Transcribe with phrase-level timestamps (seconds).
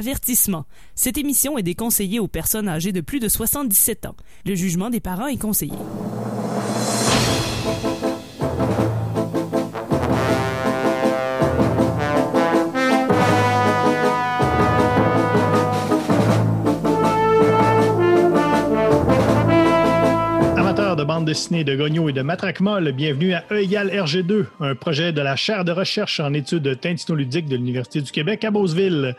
[0.00, 0.64] Avertissement.
[0.94, 4.16] Cette émission est déconseillée aux personnes âgées de plus de 77 ans.
[4.46, 5.74] Le jugement des parents est conseillé.
[20.56, 24.46] Amateurs de bande dessinée, de Gogno et de Matraque Molle, bienvenue à E égale RG2,
[24.60, 28.50] un projet de la chaire de recherche en études tintinoludiques de l'Université du Québec à
[28.50, 29.14] Beauceville.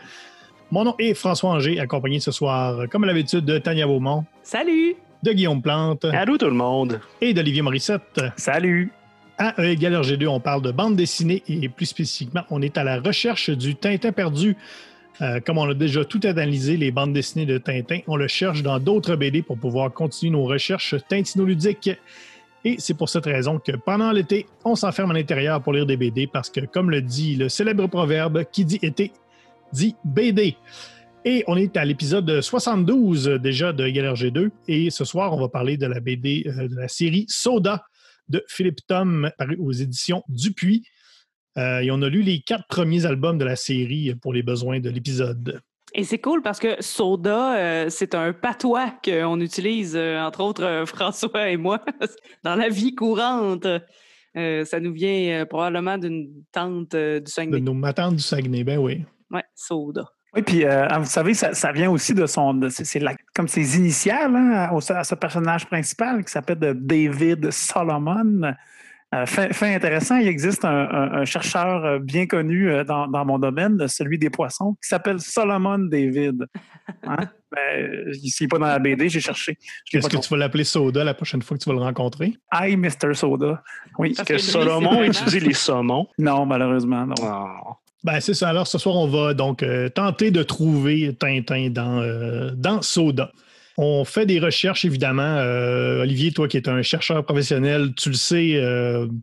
[0.72, 4.96] Mon nom est François Anger, accompagné ce soir, comme à l'habitude, de Tania Beaumont, Salut!
[5.22, 6.98] de Guillaume Plante Allô tout le monde.
[7.20, 8.22] et d'Olivier Morissette.
[8.38, 8.90] Salut.
[9.36, 12.84] À E égale RG2, on parle de bande dessinée et plus spécifiquement, on est à
[12.84, 14.56] la recherche du Tintin perdu.
[15.20, 18.62] Euh, comme on a déjà tout analysé, les bandes dessinées de Tintin, on le cherche
[18.62, 21.90] dans d'autres BD pour pouvoir continuer nos recherches tintinoludiques.
[22.64, 25.98] Et c'est pour cette raison que pendant l'été, on s'enferme à l'intérieur pour lire des
[25.98, 29.12] BD parce que, comme le dit le célèbre proverbe, qui dit été
[29.72, 30.56] dit BD.
[31.24, 35.48] Et on est à l'épisode 72 déjà de Galère 2 Et ce soir, on va
[35.48, 37.84] parler de la BD euh, de la série Soda
[38.28, 40.84] de Philippe Tom, paru aux éditions Dupuis.
[41.58, 44.80] Euh, et on a lu les quatre premiers albums de la série pour les besoins
[44.80, 45.60] de l'épisode.
[45.94, 50.64] Et c'est cool parce que soda, euh, c'est un patois qu'on utilise, euh, entre autres
[50.64, 51.84] euh, François et moi,
[52.44, 53.66] dans la vie courante.
[54.36, 57.60] Euh, ça nous vient euh, probablement d'une tante euh, du De Saguenay.
[57.60, 59.04] nos matantes du Saguenay, ben oui.
[59.32, 60.04] Ouais, soda.
[60.34, 63.02] Oui, puis euh, vous savez, ça, ça vient aussi de son, c'est
[63.34, 68.54] comme ses initiales hein, à ce personnage principal qui s'appelle David Solomon.
[69.14, 73.06] Euh, fait, fait intéressant, il existe un, un- un chercheur euh, bien connu euh, dans,
[73.08, 76.46] dans mon domaine, celui des poissons, qui s'appelle Solomon David.
[77.04, 77.16] Hein?
[77.50, 79.56] Ben, S'il n'est pas dans la BD, j'ai cherché.
[79.92, 82.34] Est-ce que tu vas l'appeler Soda la prochaine fois que tu vas le rencontrer?
[82.52, 83.12] Hi, Mr.
[83.14, 83.62] Soda.
[83.98, 84.14] Oui.
[84.16, 86.06] Parce que Solomon étudie les saumons.
[86.18, 87.14] Non, malheureusement, non.
[87.22, 87.76] Ah.
[88.04, 88.48] Ben, c'est ça.
[88.48, 93.30] Alors, ce soir, on va donc euh, tenter de trouver Tintin dans, euh, dans Soda.
[93.78, 95.22] On fait des recherches, évidemment.
[95.22, 98.60] Euh, Olivier, toi qui es un chercheur professionnel, tu le sais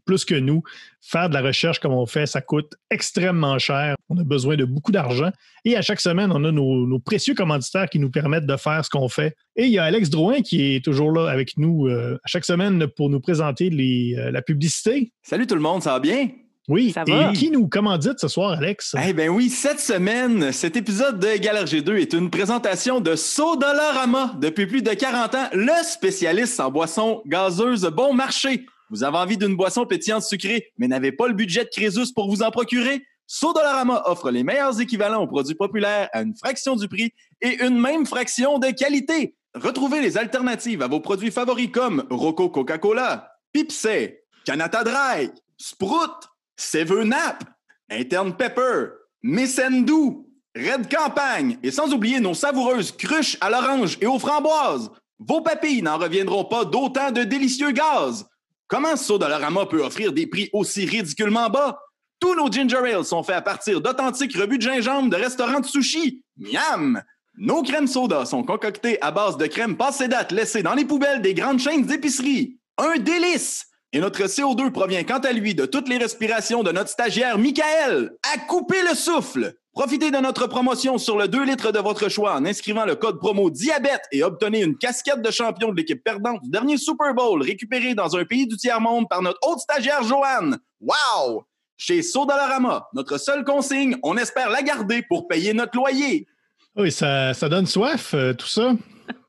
[0.05, 0.63] plus que nous.
[1.01, 3.95] Faire de la recherche comme on fait, ça coûte extrêmement cher.
[4.09, 5.29] On a besoin de beaucoup d'argent.
[5.65, 8.89] Et à chaque semaine, on a nos, précieux commanditaires qui nous permettent de faire ce
[8.89, 9.35] qu'on fait.
[9.55, 12.87] Et il y a Alex Drouin qui est toujours là avec nous à chaque semaine
[12.87, 15.11] pour nous présenter la publicité.
[15.21, 16.29] Salut tout le monde, ça va bien?
[16.69, 18.95] Oui, Ça et qui nous commandite ce soir, Alex?
[19.03, 24.35] Eh bien oui, cette semaine, cet épisode de Galère G2 est une présentation de Sodolorama.
[24.39, 28.67] Depuis plus de 40 ans, le spécialiste en boissons gazeuses bon marché.
[28.91, 32.29] Vous avez envie d'une boisson pétillante sucrée, mais n'avez pas le budget de Crésus pour
[32.29, 33.03] vous en procurer?
[33.25, 37.79] Sodolorama offre les meilleurs équivalents aux produits populaires à une fraction du prix et une
[37.79, 39.33] même fraction de qualité.
[39.55, 46.28] Retrouvez les alternatives à vos produits favoris comme Rocco Coca-Cola, Pipsay, Canada Dry, Sprout,
[46.59, 47.43] Seven Up,
[47.89, 48.89] Interne Pepper,
[49.23, 54.91] Messendou, Red Campagne et sans oublier nos savoureuses cruches à l'orange et aux framboises.
[55.19, 58.25] Vos papilles n'en reviendront pas d'autant de délicieux gaz.
[58.67, 61.79] Comment Sodalorama peut offrir des prix aussi ridiculement bas?
[62.19, 65.65] Tous nos ginger ales sont faits à partir d'authentiques rebuts de gingembre de restaurants de
[65.65, 66.23] sushi.
[66.37, 67.01] Miam!
[67.37, 71.21] Nos crèmes soda sont concoctées à base de crème passée date laissée dans les poubelles
[71.21, 72.59] des grandes chaînes d'épicerie.
[72.77, 73.68] Un délice!
[73.91, 78.11] Et notre CO2 provient quant à lui de toutes les respirations de notre stagiaire Michael.
[78.33, 79.55] À couper le souffle!
[79.73, 83.17] Profitez de notre promotion sur le 2 litres de votre choix en inscrivant le code
[83.17, 87.41] promo diabète et obtenez une casquette de champion de l'équipe perdante du dernier Super Bowl
[87.41, 90.59] récupérée dans un pays du tiers-monde par notre haute stagiaire Joanne.
[90.81, 91.45] Wow!
[91.75, 96.27] Chez Sodalorama, notre seule consigne, on espère la garder pour payer notre loyer.
[96.75, 98.73] Oui, ça, ça donne soif, euh, tout ça.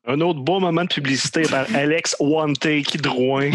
[0.06, 3.50] Un autre beau moment de publicité par Alex One Take Drouin.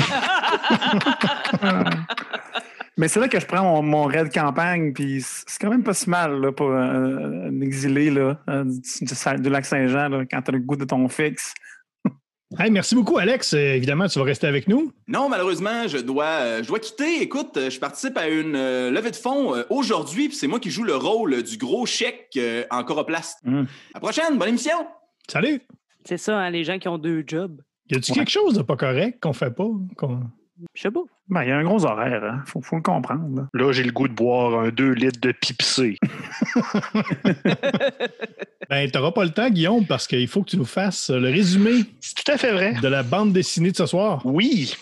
[2.98, 5.94] Mais c'est là que je prends mon, mon raid campagne, puis c'est quand même pas
[5.94, 10.52] si mal là, pour euh, un exilé là, euh, du, lac Saint-Jean là, quand tu
[10.52, 11.54] as le goût de ton fixe.
[12.60, 13.54] Hey, merci beaucoup, Alex.
[13.54, 14.94] Euh, évidemment, tu vas rester avec nous.
[15.08, 17.22] Non, malheureusement, je dois, euh, je dois quitter.
[17.22, 20.60] Écoute, euh, je participe à une euh, levée de fonds euh, aujourd'hui, puis c'est moi
[20.60, 23.40] qui joue le rôle euh, du gros chèque euh, en coroplaste.
[23.44, 23.62] Mm.
[23.62, 23.64] À
[23.96, 24.88] la prochaine, bonne émission!
[25.28, 25.60] Salut.
[26.08, 27.62] C'est ça, hein, les gens qui ont deux jobs.
[27.90, 28.20] Y a-tu Ouais.
[28.20, 29.68] quelque chose de pas correct qu'on fait pas?
[30.74, 31.02] Je sais pas.
[31.28, 32.42] Ben, il y a un gros horaire, hein.
[32.46, 33.36] faut, faut le comprendre.
[33.36, 33.48] là.
[33.54, 35.98] Là, j'ai le goût de boire un 2 litres de pipsé.
[38.70, 41.84] Ben, t'auras pas le temps, Guillaume, parce qu'il faut que tu nous fasses le résumé
[42.02, 42.74] C'est tout à fait vrai.
[42.82, 44.22] de la bande dessinée de ce soir.
[44.26, 44.74] Oui.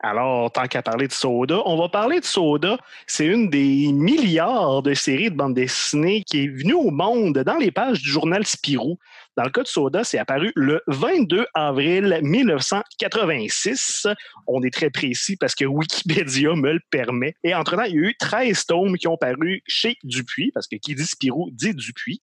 [0.00, 2.76] Alors, tant qu'à parler de Soda, on va parler de Soda.
[3.06, 7.56] C'est une des milliards de séries de bandes dessinées qui est venue au monde dans
[7.56, 8.98] les pages du journal Spirou.
[9.38, 14.06] Dans le cas de Soda, c'est apparu le 22 avril 1986.
[14.46, 17.34] On est très précis parce que Wikipédia me le permet.
[17.42, 20.76] Et entre-temps, il y a eu 13 tomes qui ont paru chez Dupuis, parce que
[20.76, 22.20] qui dit Spirou dit Dupuis.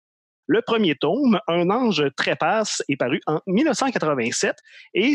[0.50, 4.56] Le premier tome, Un ange trépasse, est paru en 1987
[4.94, 5.14] et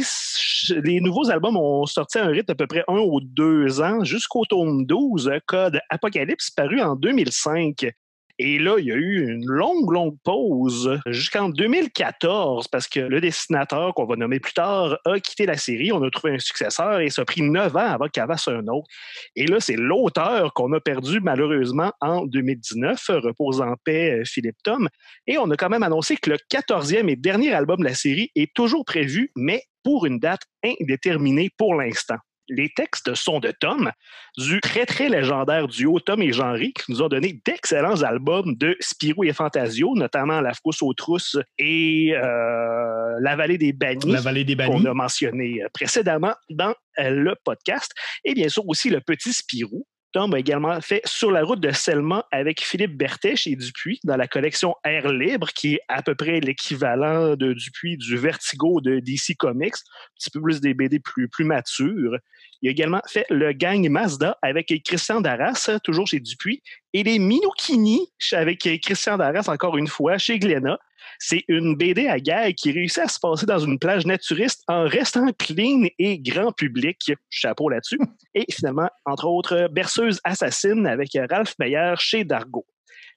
[0.84, 4.04] les nouveaux albums ont sorti à un rythme d'à peu près un ou deux ans
[4.04, 7.94] jusqu'au tome 12, Code Apocalypse, paru en 2005.
[8.40, 13.22] Et là, il y a eu une longue, longue pause jusqu'en 2014 parce que le
[13.22, 15.92] dessinateur qu'on va nommer plus tard a quitté la série.
[15.92, 18.68] On a trouvé un successeur et ça a pris neuf ans avant qu'il fasse un
[18.68, 18.88] autre.
[19.36, 24.58] Et là, c'est l'auteur qu'on a perdu malheureusement en 2019, repose en paix euh, Philippe
[24.64, 24.90] Tom.
[25.28, 28.32] Et on a quand même annoncé que le quatorzième et dernier album de la série
[28.36, 32.18] est toujours prévu, mais pour une date indéterminée pour l'instant.
[32.50, 33.92] Les textes sont de Tom,
[34.38, 38.76] du très très légendaire duo Tom et Jean-Ry, qui nous ont donné d'excellents albums de
[38.80, 44.22] Spirou et Fantasio, notamment La Frousse aux trousses et euh, La Vallée des Bannis, La
[44.22, 44.72] Vallée des Bannis.
[44.72, 47.92] qu'on a mentionné précédemment dans euh, le podcast,
[48.24, 51.72] et bien sûr aussi Le Petit Spirou, Tom a également fait Sur la route de
[51.72, 56.14] Selma avec Philippe Berthet chez Dupuis dans la collection Air Libre, qui est à peu
[56.14, 61.00] près l'équivalent de Dupuis du Vertigo de DC Comics, un petit peu plus des BD
[61.00, 62.16] plus, plus matures.
[62.62, 66.62] Il a également fait Le Gang Mazda avec Christian Darras, toujours chez Dupuis,
[66.94, 70.80] et les Minokini avec Christian Darras, encore une fois, chez Glénat.
[71.20, 74.84] C'est une BD à gag qui réussit à se passer dans une plage naturiste en
[74.84, 77.12] restant clean et grand public.
[77.30, 78.00] Chapeau là-dessus.
[78.36, 82.66] Et finalement, entre autres, Berceuse assassine avec Ralph Meyer chez Dargo.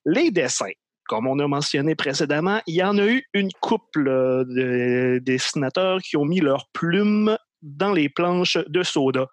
[0.05, 0.73] Les dessins.
[1.09, 6.01] Comme on a mentionné précédemment, il y en a eu une couple euh, de dessinateurs
[6.03, 9.27] qui ont mis leurs plumes dans les planches de Soda.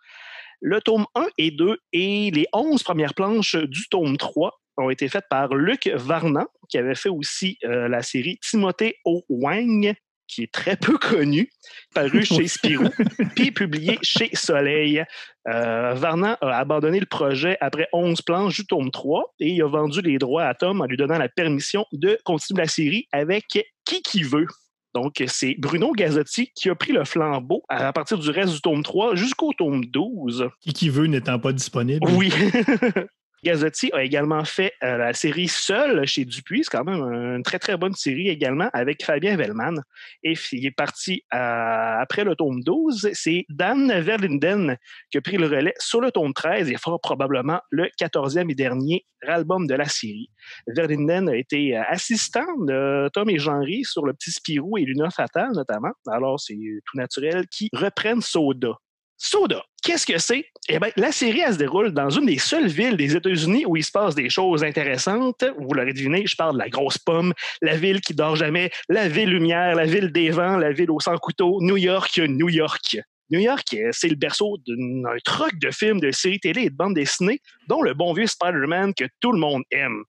[0.66, 5.10] Le tome 1 et 2 et les 11 premières planches du tome 3 ont été
[5.10, 9.26] faites par Luc Varnan, qui avait fait aussi euh, la série Timothée O.
[9.28, 9.94] Wang,
[10.26, 11.50] qui est très peu connu,
[11.94, 12.88] paru chez Spirou,
[13.36, 15.04] puis publié chez Soleil.
[15.50, 19.68] Euh, Varnan a abandonné le projet après 11 planches du tome 3 et il a
[19.68, 23.48] vendu les droits à Tom en lui donnant la permission de continuer la série avec
[23.84, 24.48] qui qui veut.
[24.94, 28.84] Donc, c'est Bruno Gazzotti qui a pris le flambeau à partir du reste du tome
[28.84, 30.50] 3 jusqu'au tome 12.
[30.62, 32.06] Qui qui veut n'étant pas disponible.
[32.12, 32.32] Oui.
[33.44, 36.64] Gazzotti a également fait euh, la série Seul chez Dupuis.
[36.64, 39.76] C'est quand même une très, très bonne série également avec Fabien Vellman.
[40.24, 43.10] Et il est parti euh, après le tome 12.
[43.14, 44.78] C'est Dan Verlinden
[45.12, 48.56] qui a pris le relais sur le tome 13 et fort probablement le 14e et
[48.56, 50.30] dernier album de la série.
[50.68, 55.10] Verlinden a été euh, assistant de Tom et Jean-Ry sur Le Petit Spirou et Luna
[55.10, 55.92] Fatale notamment.
[56.08, 58.78] Alors, c'est tout naturel qu'ils reprennent Soda.
[59.18, 60.46] Soda, qu'est-ce que c'est?
[60.68, 63.78] Eh bien, la série, elle se déroule dans une des seules villes des États-Unis où
[63.78, 65.44] il se passe des choses intéressantes.
[65.60, 69.08] Vous l'aurez deviné, je parle de la grosse pomme, la ville qui dort jamais, la
[69.08, 72.98] ville lumière, la ville des vents, la ville au sans couteau, New York, New York.
[73.34, 76.94] New York, c'est le berceau d'un troc de films, de séries télé et de bandes
[76.94, 80.04] dessinées, dont le bon vieux Spider-Man que tout le monde aime.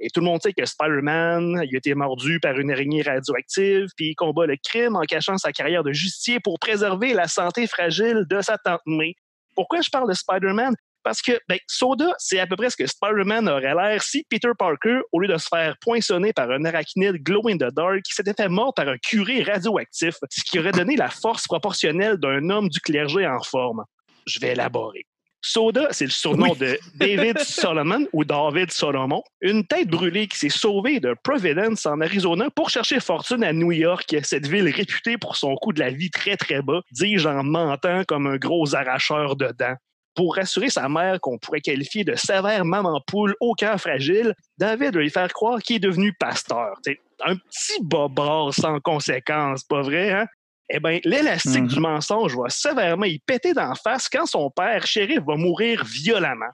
[0.00, 3.88] Et tout le monde sait que Spider-Man, il a été mordu par une araignée radioactive,
[3.98, 7.66] puis il combat le crime en cachant sa carrière de justicier pour préserver la santé
[7.66, 9.14] fragile de sa tante May.
[9.54, 10.74] Pourquoi je parle de Spider-Man?
[11.02, 14.50] Parce que ben, Soda, c'est à peu près ce que Spider-Man aurait l'air si Peter
[14.58, 18.34] Parker, au lieu de se faire poinçonner par un arachnide glow in the dark, s'était
[18.34, 22.68] fait mort par un curé radioactif, ce qui aurait donné la force proportionnelle d'un homme
[22.68, 23.84] du clergé en forme.
[24.26, 25.06] Je vais élaborer.
[25.42, 30.50] Soda, c'est le surnom de David Solomon ou David Solomon, une tête brûlée qui s'est
[30.50, 35.36] sauvée de Providence en Arizona pour chercher fortune à New York, cette ville réputée pour
[35.36, 39.36] son coût de la vie très très bas, dis-je en mentant comme un gros arracheur
[39.36, 39.76] de dents.
[40.14, 44.94] Pour rassurer sa mère qu'on pourrait qualifier de sévère maman poule au cœur fragile, David
[44.94, 46.76] va lui faire croire qu'il est devenu pasteur.
[46.82, 50.26] T'sais, un petit bobard sans conséquence, pas vrai, hein?
[50.68, 51.68] eh bien, l'élastique Mhm.
[51.68, 56.50] du mensonge va sévèrement y péter d'en face quand son père, shérif, va mourir violemment.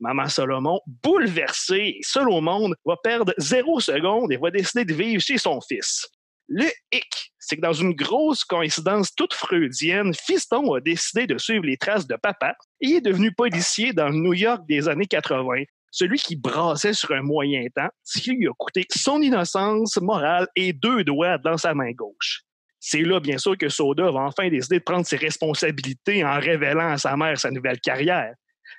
[0.00, 4.92] Maman Salomon, bouleversée et seule au monde, va perdre zéro seconde et va décider de
[4.92, 6.06] vivre chez son fils.
[6.48, 11.64] Le hic, c'est que dans une grosse coïncidence toute freudienne, Fiston a décidé de suivre
[11.64, 15.64] les traces de papa et est devenu policier dans le New York des années 80
[15.94, 20.48] celui qui brassait sur un moyen temps, ce qui lui a coûté son innocence morale
[20.56, 22.42] et deux doigts dans sa main gauche.
[22.80, 26.90] C'est là, bien sûr, que Soda va enfin décider de prendre ses responsabilités en révélant
[26.90, 28.34] à sa mère sa nouvelle carrière.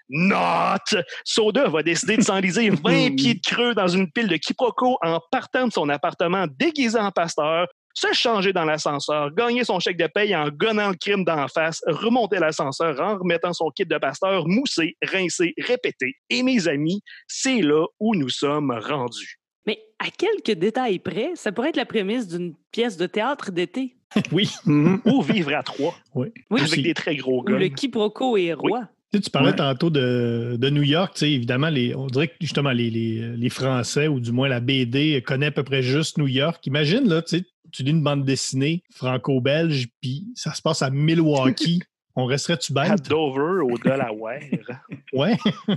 [0.09, 0.99] Not!
[1.23, 5.19] Soda va décider de s'enliser 20 pieds de creux dans une pile de quiproquos en
[5.31, 10.07] partant de son appartement déguisé en pasteur, se changer dans l'ascenseur, gagner son chèque de
[10.07, 14.47] paye en gonnant le crime d'en face, remonter l'ascenseur en remettant son kit de pasteur,
[14.47, 16.13] mousser, rincer, répéter.
[16.29, 19.39] Et mes amis, c'est là où nous sommes rendus.
[19.65, 23.95] Mais à quelques détails près, ça pourrait être la prémisse d'une pièce de théâtre d'été.
[24.31, 24.49] Oui.
[24.65, 25.01] Mhm.
[25.05, 26.27] Ou vivre à trois, Oui.
[26.49, 26.81] Oui, avec Aussi.
[26.83, 27.57] des très gros gars.
[27.57, 28.87] le quiproquo est roi.
[29.19, 34.19] Tu, parlais tantôt de, New York, évidemment, les, on dirait que justement les, Français, ou
[34.19, 36.65] du moins la BD, connaît à peu près juste New York.
[36.67, 37.43] Imagine, là, tu
[37.79, 41.81] lis une bande dessinée franco-belge, puis ça se passe à Milwaukee.
[42.17, 42.91] On resterait-tu bête?
[42.91, 44.41] À Dover, au Delaware.
[45.13, 45.35] ouais.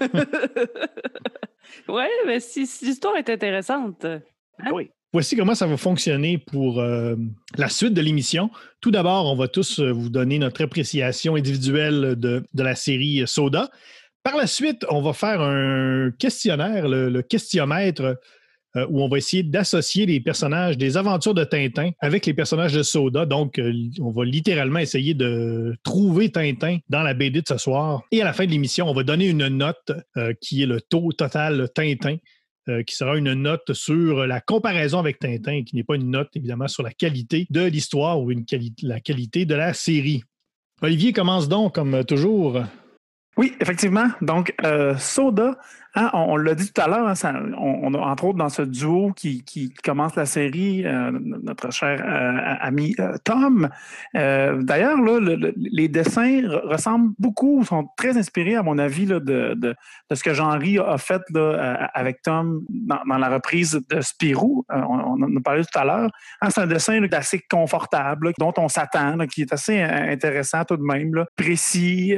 [1.89, 4.05] ouais, mais si, l'histoire est intéressante.
[4.05, 4.21] Hein?
[4.73, 4.91] Oui.
[5.15, 7.17] Voici comment ça va fonctionner pour euh,
[7.57, 8.51] la suite de l'émission.
[8.83, 13.71] Tout d'abord, on va tous euh, vous donner notre appréciation individuelle de, la série Soda.
[14.23, 17.95] Par la suite, on va faire un questionnaire, le, questionnaire,
[18.77, 22.75] euh, où on va essayer d'associer les personnages des aventures de Tintin avec les personnages
[22.75, 23.25] de Soda.
[23.25, 23.59] Donc,
[24.01, 28.03] on va littéralement essayer de trouver Tintin dans la BD de ce soir.
[28.13, 29.91] Et à la fin de l'émission, on va donner une note
[30.43, 32.19] qui est le taux total Tintin
[32.69, 36.31] euh, qui sera une note sur la comparaison avec Tintin, qui n'est pas une note
[36.35, 38.31] évidemment sur la qualité de l'histoire ou
[38.83, 40.23] la qualité de la série.
[40.83, 42.63] Olivier commence donc comme toujours.
[43.37, 44.09] Oui, effectivement.
[44.21, 45.57] Donc, euh, Soda
[45.99, 49.75] Hein, on, l'a dit tout à l'heure, hein, on, entre autres dans ce duo qui,
[49.83, 53.69] commence la série, euh, notre cher euh, ami euh, Tom.
[54.15, 54.99] D'ailleurs,
[55.57, 59.75] les dessins ressemblent beaucoup, sont très inspirés, à mon avis, de,
[60.13, 61.23] ce que Jean-Ry a fait
[61.95, 64.65] avec Tom dans, la reprise de Spirou.
[64.71, 66.11] on, en a parlé tout à l'heure.
[66.41, 70.83] Hein, c'est un dessin assez confortable, dont on s'attend, qui est assez intéressant tout de
[70.83, 72.15] même, précis.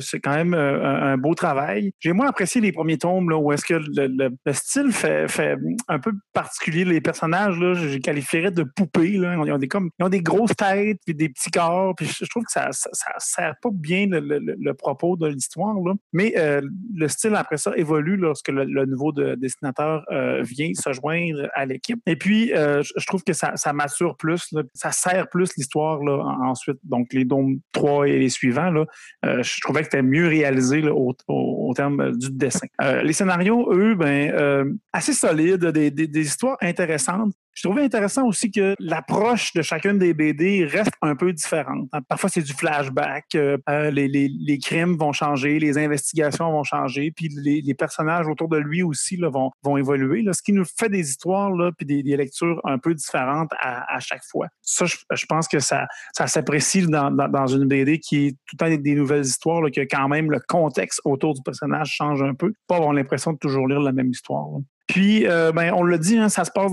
[0.00, 1.92] c'est quand même un beau travail.
[2.00, 5.56] J'ai moins apprécié les premiers tombes où est-ce que le, style fait,
[5.88, 6.84] un peu particulier.
[6.84, 9.12] Les personnages, là, je qualifierais de poupées.
[9.12, 11.94] Ils, ont des, comme, ils ont des grosses têtes puis des petits corps.
[11.96, 15.76] Puis je, trouve que ça ne sert pas bien le, propos de l'histoire.
[16.12, 16.60] Mais euh,
[16.94, 22.00] le style, après ça, évolue lorsque le, nouveau dessinateur euh, vient se joindre à l'équipe.
[22.06, 24.54] Et puis, euh, je trouve que ça, mature plus.
[24.74, 26.00] Ça sert plus l'histoire
[26.42, 26.78] ensuite.
[26.84, 28.86] Donc, les dômes 3 et les suivants, là,
[29.22, 32.66] je trouvais que c'était mieux réalisé au terme du dessin.
[32.80, 37.34] Euh, les scénarios, eux, ben, euh, assez solides, des, histoires intéressantes.
[37.54, 41.88] Je trouvais intéressant aussi que l'approche de chacune des BD reste un peu différente.
[42.08, 43.58] Parfois, c'est du flashback, euh,
[43.90, 49.16] les, crimes vont changer, les investigations vont changer, puis les, personnages autour de lui aussi
[49.16, 52.60] là, vont, vont évoluer, là, ce qui nous fait des histoires là, puis des, lectures
[52.64, 54.48] un peu différentes à, chaque fois.
[54.62, 58.58] Ça, je, pense que ça, ça s'apprécie dans, dans, une BD qui est tout le
[58.58, 62.34] temps des nouvelles histoires, là, que quand même le contexte autour du personnage change un
[62.34, 64.46] peu, pas avoir l'impression de toujours lire la même histoire.
[64.90, 66.72] Puis, euh, ben, on l'a dit, hein, ça se passe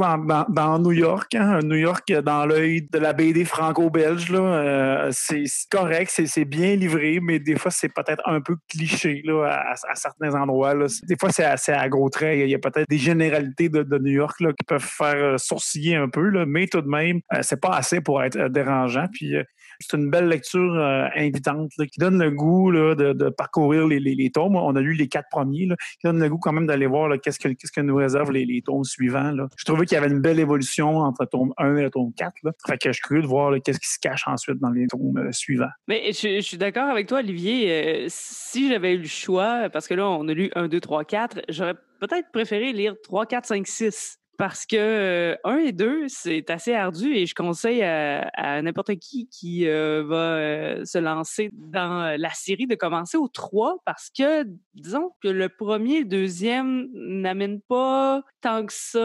[0.49, 1.35] dans, New York.
[1.35, 4.29] Hein, New York, dans l'œil de la BD franco-belge.
[4.31, 9.75] Euh, c'est correct, c'est bien livré, mais des fois, c'est peut-être un peu cliché à,
[9.93, 10.73] certains endroits.
[11.03, 12.39] Des fois, c'est assez à gros traits.
[12.39, 16.09] Il y a peut-être des généralités de, New York qui peuvent faire euh, sourciller un
[16.09, 19.05] peu, mais tout de même, c'est pas assez pour être dérangeant.
[19.13, 19.35] Puis,
[19.79, 24.55] c'est une belle lecture euh, invitante qui donne le goût de, parcourir les, tomes.
[24.55, 27.39] On a lu les quatre premiers, qui donne le goût quand même d'aller voir qu'est-ce
[27.39, 29.33] que, nous réservent les, tomes suivants.
[29.57, 32.11] Je trouvais qu'il y avait une belle évolution entre le tome 1 et le tome
[32.15, 32.33] 4.
[32.65, 35.17] Fait que je suis curieux de voir qu'est-ce qui se cache ensuite dans les tomes
[35.17, 35.69] euh, suivants.
[35.87, 37.71] Mais je, suis d'accord avec toi, Olivier.
[37.71, 41.05] Euh, si j'avais eu le choix, parce que là, on a lu 1, 2, 3,
[41.05, 46.07] 4, j'aurais peut-être préféré lire 3, 4, 5, 6 parce que euh, un et deux,
[46.07, 51.49] c'est assez ardu et je conseille à, n'importe qui qui euh, va euh, se lancer
[51.53, 57.61] dans la série de commencer au 3 parce que disons que le premier, deuxième n'amène
[57.61, 58.97] pas tant que ça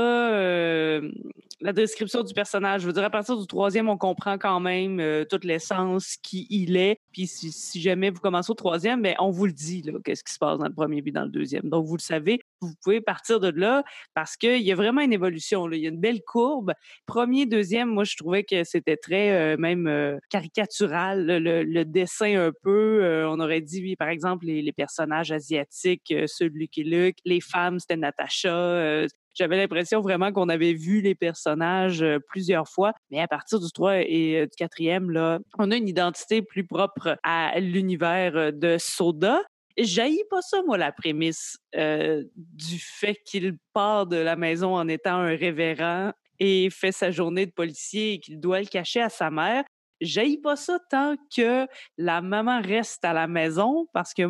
[1.62, 2.82] la description du personnage.
[2.82, 6.76] Je veux dire, à partir du troisième, on comprend quand même toute l'essence qui il
[6.76, 6.98] est.
[7.12, 10.32] Puis si, jamais vous commencez au troisième, mais ben, on vous le dit, qu'est-ce qui
[10.32, 11.68] se passe dans le premier puis dans le deuxième.
[11.68, 13.83] Donc, vous le savez, vous pouvez partir de là
[14.14, 15.66] parce qu'il y a vraiment une évolution.
[15.66, 15.76] Là.
[15.76, 16.73] Il y a une belle courbe.
[17.07, 22.52] Premier, deuxième, moi, je trouvais que c'était très euh, même euh, caricatural, le, dessin un
[22.62, 23.04] peu.
[23.04, 27.78] Euh, on aurait dit, par exemple, les, personnages asiatiques, ceux de Lucky Luke, les femmes,
[27.78, 29.07] c'était Natacha.
[29.35, 33.99] J'avais l'impression vraiment qu'on avait vu les personnages plusieurs fois, mais à partir du 3
[34.00, 39.40] et du 4e, là, on a une identité plus propre à l'univers de Soda.
[39.78, 45.16] J'haïs pas ça, moi, la prémisse du fait qu'il part de la maison en étant
[45.16, 49.30] un révérend et fait sa journée de policier et qu'il doit le cacher à sa
[49.30, 49.64] mère.
[50.00, 54.22] J'haïs pas ça tant que la maman reste à la maison parce que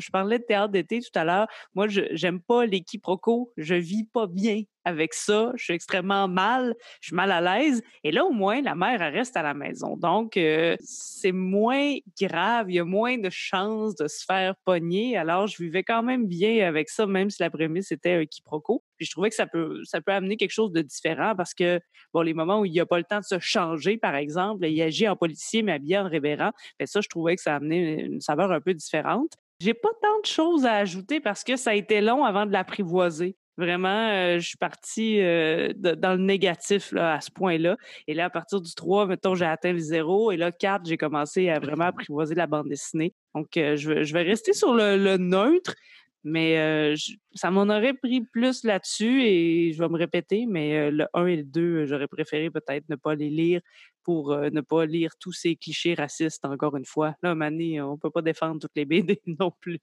[0.00, 1.46] je parlais de théâtre d'été tout à l'heure.
[1.74, 3.52] Moi, je j'aime pas les quiproquos.
[3.56, 5.52] Je vis pas bien avec ça.
[5.56, 6.74] Je suis extrêmement mal.
[7.00, 7.82] Je suis mal à l'aise.
[8.04, 9.96] Et là, au moins, la mère, reste à la maison.
[9.96, 12.70] Donc, euh, c'est moins grave.
[12.70, 15.16] Il y a moins de chances de se faire pogner.
[15.16, 18.82] Alors, je vivais quand même bien avec ça, même si la prémisse était un quiproquo.
[18.96, 21.80] Puis, je trouvais que ça peut, ça peut amener quelque chose de différent parce que,
[22.12, 24.66] bon, les moments où il n'y a pas le temps de se changer, par exemple,
[24.66, 26.50] il agit en policier, mais habillé en révérend,
[26.84, 29.32] ça, je trouvais que ça amenait une saveur un peu différente.
[29.62, 32.52] J'ai pas tant de choses à ajouter parce que ça a été long avant de
[32.52, 33.36] l'apprivoiser.
[33.56, 37.76] Vraiment, euh, je suis partie euh, dans le négatif à ce point-là.
[38.08, 40.32] Et là, à partir du 3, mettons, j'ai atteint le 0.
[40.32, 43.14] Et là, 4, j'ai commencé à vraiment apprivoiser la bande dessinée.
[43.36, 45.76] Donc, euh, je, vais, je, vais, rester sur le, neutre,
[46.24, 46.94] mais
[47.34, 51.36] ça m'en aurait pris plus là-dessus et je vais me répéter, mais le 1 et
[51.36, 53.60] le 2, j'aurais préféré peut-être ne pas les lire
[54.04, 57.14] pour ne pas lire tous ces clichés racistes encore une fois.
[57.22, 59.80] Là, Mané, on peut pas défendre toutes les BD non plus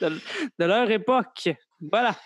[0.00, 1.50] de leur époque.
[1.80, 2.16] Voilà.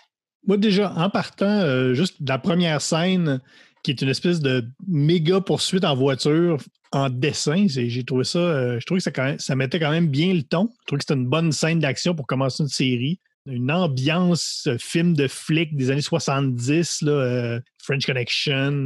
[0.47, 3.41] Moi, déjà, en partant, euh, juste la première scène,
[3.83, 6.57] qui est une espèce de méga poursuite en voiture
[6.95, 10.43] en dessin, j'ai trouvé ça, euh, je trouve que ça, mettait quand même bien le
[10.43, 10.69] ton.
[10.81, 13.19] Je trouve que c'était une bonne scène d'action pour commencer une série.
[13.45, 18.85] Une ambiance euh, film de flic des années 70, là, French Connection,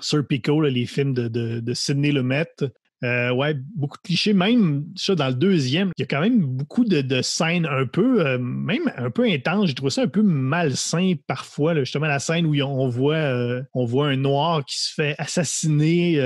[0.00, 2.46] Sir Pico, les films de, de, de Sidney Lumet.
[3.02, 4.32] Euh, ouais, beaucoup de clichés.
[4.32, 8.26] Même ça, dans le deuxième, il y a quand même beaucoup de, scènes un peu,
[8.26, 9.68] euh, même un peu intenses.
[9.68, 11.74] J'ai trouvé ça un peu malsain parfois.
[11.76, 16.20] justement, la scène où on voit, euh, on voit un noir qui se fait assassiner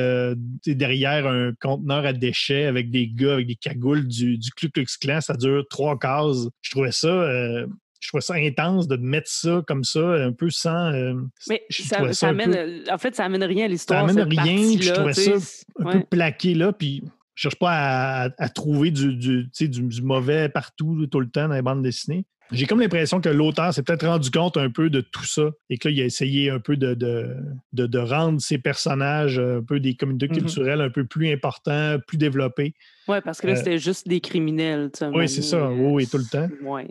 [0.66, 4.86] derrière un conteneur à déchets avec des gars avec des cagoules du, du Ku Klux
[5.00, 5.20] Klan.
[5.20, 6.48] Ça dure trois cases.
[6.62, 7.66] Je trouvais ça
[8.04, 10.92] je trouve ça intense de mettre ça comme ça, un peu sans.
[10.92, 11.14] Euh,
[11.48, 14.06] mais ça, ça, amène, en fait, ça amène rien à l'histoire.
[14.06, 14.78] Ça amène rien.
[14.78, 15.32] Je trouvais ça
[15.78, 17.02] un peu plaqué là, puis
[17.34, 21.62] je cherche pas à, trouver du, du, du, mauvais partout, tout le temps dans les
[21.62, 22.26] bandes dessinées.
[22.54, 25.78] J'ai comme l'impression que l'auteur s'est peut-être rendu compte un peu de tout ça et
[25.78, 27.36] que là, il a essayé un peu de, de,
[27.72, 30.38] de, rendre ses personnages un peu des communautés mm-hmm.
[30.38, 32.74] culturelles un peu plus importants, plus développés.
[33.08, 34.90] Oui, parce que là, euh, c'était juste des criminels.
[35.12, 35.70] Oui, c'est ça.
[35.70, 36.48] Oui, tout le temps.
[36.62, 36.84] Oui,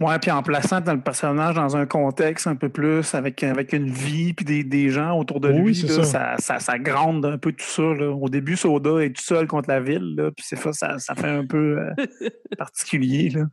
[0.00, 3.90] Ouais, puis en plaçant le personnage dans un contexte un peu plus, avec, avec une
[3.90, 6.36] vie, puis des, des gens autour de lui, ça.
[6.38, 7.82] Ça, ça, grande un peu tout ça.
[7.82, 11.28] Au début, Soda est tout seul contre la ville, là, puis c'est ça, ça fait
[11.28, 12.28] un peu euh,
[12.58, 13.30] particulier.
[13.30, 13.44] Là.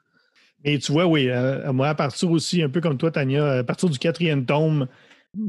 [0.66, 3.64] Et tu vois, oui, euh, moi, à partir aussi, un peu comme toi, Tania, à
[3.64, 4.88] partir du quatrième tome,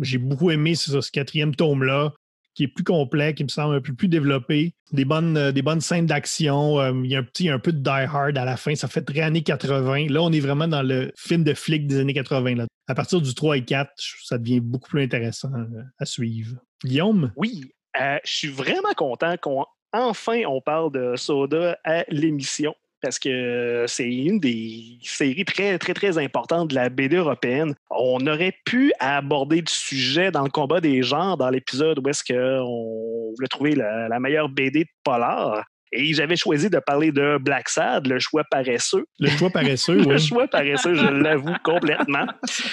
[0.02, 2.12] j'ai beaucoup aimé ce quatrième tome-là
[2.56, 4.74] qui est plus complet, qui me semble un peu plus développé.
[4.90, 6.80] Des bonnes, euh, des bonnes scènes d'action.
[6.80, 8.74] Euh, il y a un petit un peu de Die Hard à la fin.
[8.74, 10.06] Ça fait très années 80.
[10.08, 12.54] Là, on est vraiment dans le film de flic des années 80.
[12.54, 12.66] Là.
[12.88, 13.90] À partir du 3 et 4,
[14.24, 16.56] ça devient beaucoup plus intéressant euh, à suivre.
[16.82, 17.30] Guillaume?
[17.36, 24.12] Oui, je suis vraiment content qu'enfin on parle de Soda à l'émission parce que c'est
[24.12, 27.74] une des séries très, très, très importantes de la BD européenne.
[27.90, 32.24] On aurait pu aborder le sujet dans le combat des genres dans l'épisode où est-ce
[32.24, 35.64] qu'on voulait trouver la, la meilleure BD de Polar.
[35.92, 39.06] Et j'avais choisi de parler de Black Sad, le choix paresseux.
[39.18, 40.06] Le choix paresseux, oui.
[40.06, 42.26] Le choix paresseux, je l'avoue complètement.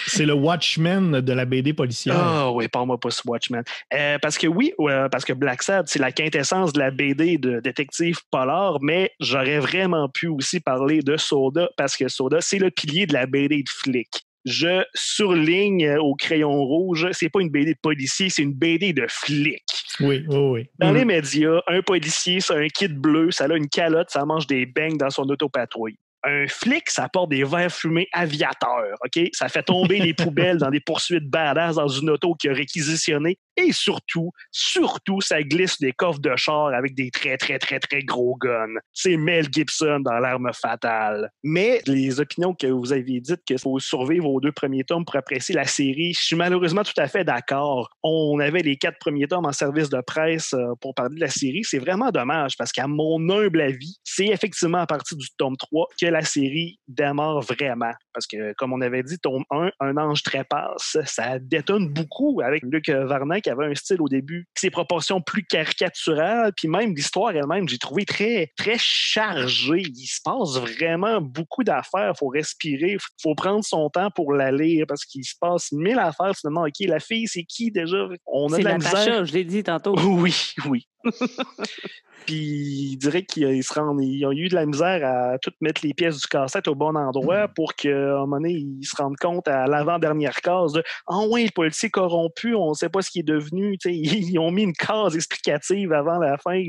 [0.08, 2.16] C'est le Watchmen de la BD policière.
[2.18, 3.64] Ah oh, oui, parle-moi pas ce Watchmen.
[3.94, 4.74] Euh, parce que oui,
[5.12, 9.60] parce que Black Sad, c'est la quintessence de la BD de détective polar, mais j'aurais
[9.60, 13.64] vraiment pu aussi parler de Soda, parce que Soda, c'est le pilier de la BD
[13.64, 18.54] de flic je surligne au crayon rouge, c'est pas une BD de policier, c'est une
[18.54, 19.64] BD de flic.
[20.00, 20.70] Oui, oui, oui.
[20.80, 21.08] Dans les mm.
[21.08, 24.98] médias, un policier, c'est un kit bleu, ça a une calotte, ça mange des beignes
[24.98, 29.30] dans son autopatrouille un flic, ça porte des verres fumés aviateurs, OK?
[29.34, 33.38] Ça fait tomber les poubelles dans des poursuites badass dans une auto qui a réquisitionné.
[33.56, 38.02] Et surtout, surtout, ça glisse des coffres de char avec des très, très, très, très
[38.02, 38.80] gros guns.
[38.94, 41.30] C'est Mel Gibson dans L'arme fatale.
[41.44, 45.16] Mais les opinions que vous avez dites qu'il faut survivre aux deux premiers tomes pour
[45.16, 47.90] apprécier la série, je suis malheureusement tout à fait d'accord.
[48.02, 51.30] On avait les quatre premiers tomes en service de presse euh, pour parler de la
[51.30, 51.64] série.
[51.64, 55.88] C'est vraiment dommage parce qu'à mon humble avis, c'est effectivement à partir du tome 3
[56.00, 57.92] que la série démarre vraiment.
[58.14, 62.64] Parce que, comme on avait dit, tome 1, Un ange trépasse, ça détonne beaucoup avec
[62.64, 67.32] Luc Varnac qui avait un style au début, ses proportions plus caricaturales, puis même l'histoire
[67.32, 69.84] elle-même, j'ai trouvé très, très chargée.
[69.86, 72.14] Il se passe vraiment beaucoup d'affaires.
[72.16, 75.72] Il faut respirer, il faut prendre son temps pour la lire parce qu'il se passe
[75.72, 76.34] mille affaires.
[76.36, 78.08] Finalement, OK, la fille, c'est qui déjà?
[78.26, 79.26] On a de la misère.
[79.26, 79.96] je l'ai dit tantôt.
[80.24, 80.88] Oui, oui.
[82.26, 85.82] Puis il dirait qu'ils se rendent, ils ont eu de la misère à tout mettre
[85.86, 87.54] les pièces du cassette au bon endroit mm.
[87.54, 91.28] pour qu'à un moment donné, ils se rendent compte à l'avant-dernière case de Ah oh,
[91.30, 93.78] ouais, le policier corrompu, on ne sait pas ce qui est devenu.
[93.86, 96.62] ils ont mis une case explicative avant la fin.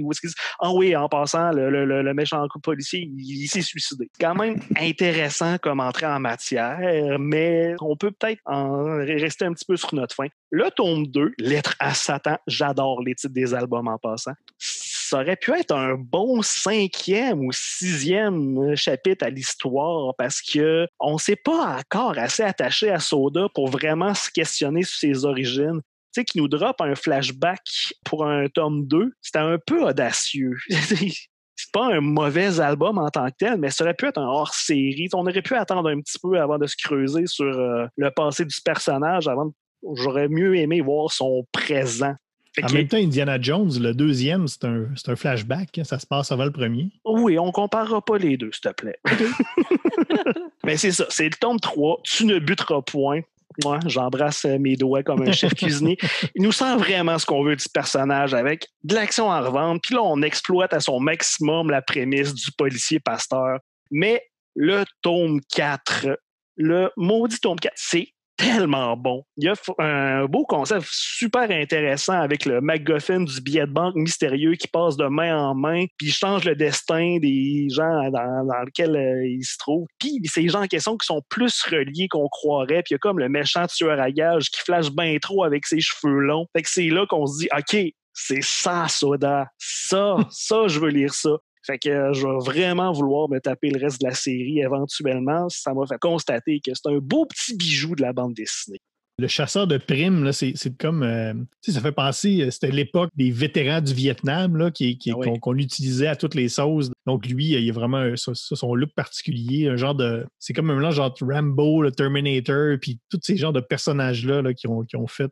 [0.60, 4.10] Ah oh, oui, en passant, le, le, le méchant policier, il, s'est suicidé.
[4.18, 9.66] Quand même intéressant comme entrée en matière, mais on peut peut-être en rester un petit
[9.66, 10.26] peu sur notre fin.
[10.50, 14.23] Le tome 2, Lettre à Satan, j'adore les titres des albums en passant
[14.58, 21.18] ça aurait pu être un bon cinquième ou sixième chapitre à l'histoire parce que on
[21.18, 25.80] s'est pas encore assez attaché à Soda pour vraiment se questionner sur ses origines.
[26.14, 27.60] Tu sais, qui nous drop un flashback
[28.04, 30.56] pour un tome 2, c'était un peu audacieux.
[31.74, 35.08] pas un mauvais album en tant que tel, mais ça aurait pu être un hors-série.
[35.12, 38.44] On aurait pu attendre un petit peu avant de se creuser sur euh, le passé
[38.44, 39.26] du personnage.
[39.26, 39.52] Avant,
[39.94, 42.14] j'aurais mieux aimé voir son présent.
[42.62, 45.78] En même temps, Indiana Jones, le deuxième, c'est un, un, flashback.
[45.78, 45.84] Hein.
[45.84, 46.90] Ça se passe avant le premier.
[47.04, 48.98] Oui, on comparera pas les deux, s'il te plaît.
[50.64, 52.00] mais c'est ça, c'est le tome 3.
[52.04, 53.20] Tu ne buteras point.
[53.62, 55.96] Moi, j'embrasse euh, mes doigts comme un chef cuisinier.
[56.34, 59.80] Il nous sent vraiment ce qu'on veut du personnage avec de l'action en revente.
[59.82, 63.58] Puis là, on exploite à son maximum la prémisse du policier pasteur.
[63.90, 64.22] Mais
[64.54, 66.18] le tome 4,
[66.56, 69.24] le maudit tome 4, c'est tellement bon.
[69.36, 73.94] Il y a un beau concept super intéressant avec le MacGuffin du billet de banque
[73.94, 78.62] mystérieux qui passe de main en main, puis change le destin des gens dans, dans
[78.64, 79.86] lesquels euh, ils se trouvent.
[79.98, 82.98] Puis ces gens en question qui sont plus reliés qu'on croirait, puis il y a
[82.98, 86.46] comme le méchant tueur à gage qui flash bien trop avec ses cheveux longs.
[86.54, 87.76] Fait que c'est là qu'on se dit, OK,
[88.12, 89.46] c'est ça, Soda.
[89.58, 91.30] Ça, ça, je veux lire ça.
[91.66, 95.48] Fait que euh, je vais vraiment vouloir me taper le reste de la série éventuellement.
[95.48, 98.80] Ça m'a fait constater que c'est un beau petit bijou de la bande dessinée.
[99.18, 101.04] Le chasseur de primes, c'est comme.
[101.04, 105.56] Euh, ça fait penser, euh, c'était l'époque des vétérans du Vietnam là, qui, ah qu'on
[105.56, 106.90] utilisait à toutes les sauces.
[107.06, 110.26] Donc, lui, il a vraiment son look particulier, un genre de.
[110.40, 114.52] C'est comme un mélange entre Rambo, le Terminator, puis tous ces genres de personnages-là là,
[114.52, 115.30] qui, ont, qui ont fait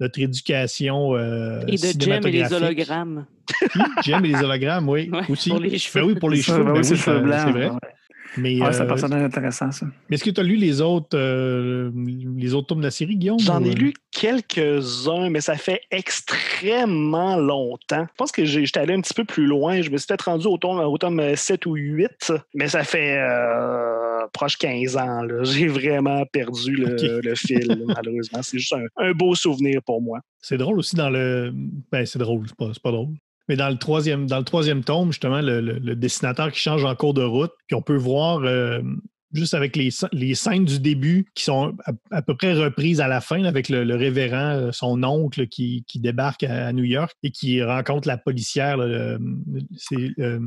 [0.00, 1.16] notre éducation.
[1.16, 3.26] et de Jem et les hologrammes.
[4.04, 5.08] Jem et les hologrammes, oui.
[5.28, 5.50] aussi.
[5.50, 6.00] Pour les cheveux.
[6.00, 6.64] Ben oui, pour les cheveux.
[6.64, 7.70] Ben oui, c'est vrai.
[8.36, 9.86] Mais, c'est un euh, personnage intéressant, ça.
[10.08, 11.90] Mais est-ce que tu as lu les autres, euh,
[12.36, 13.40] les autres tomes de la série, Guillaume?
[13.40, 18.06] J'en ai lu quelques-uns, mais ça fait extrêmement longtemps.
[18.08, 19.82] Je pense que j'étais allé un petit peu plus loin.
[19.82, 23.18] Je me suis peut-être rendu au tome, au tome 7 ou 8, mais ça fait
[23.18, 25.22] euh, proche 15 ans.
[25.42, 28.42] J'ai vraiment perdu le, fil, malheureusement.
[28.42, 30.20] C'est juste un, beau souvenir pour moi.
[30.40, 31.52] C'est drôle aussi dans le.
[31.90, 33.14] Ben, c'est drôle, c'est pas, pas drôle.
[33.50, 37.14] Mais dans le troisième, dans le troisième tome, justement, le, dessinateur qui change en cours
[37.14, 38.80] de route, puis on peut voir euh,
[39.32, 41.76] juste avec les, les, scènes du début qui sont
[42.12, 46.44] à, peu près reprises à la fin, avec le, révérend, euh, son oncle qui, débarque
[46.44, 48.78] à, New York et qui rencontre la policière,
[49.76, 50.38] c'est euh,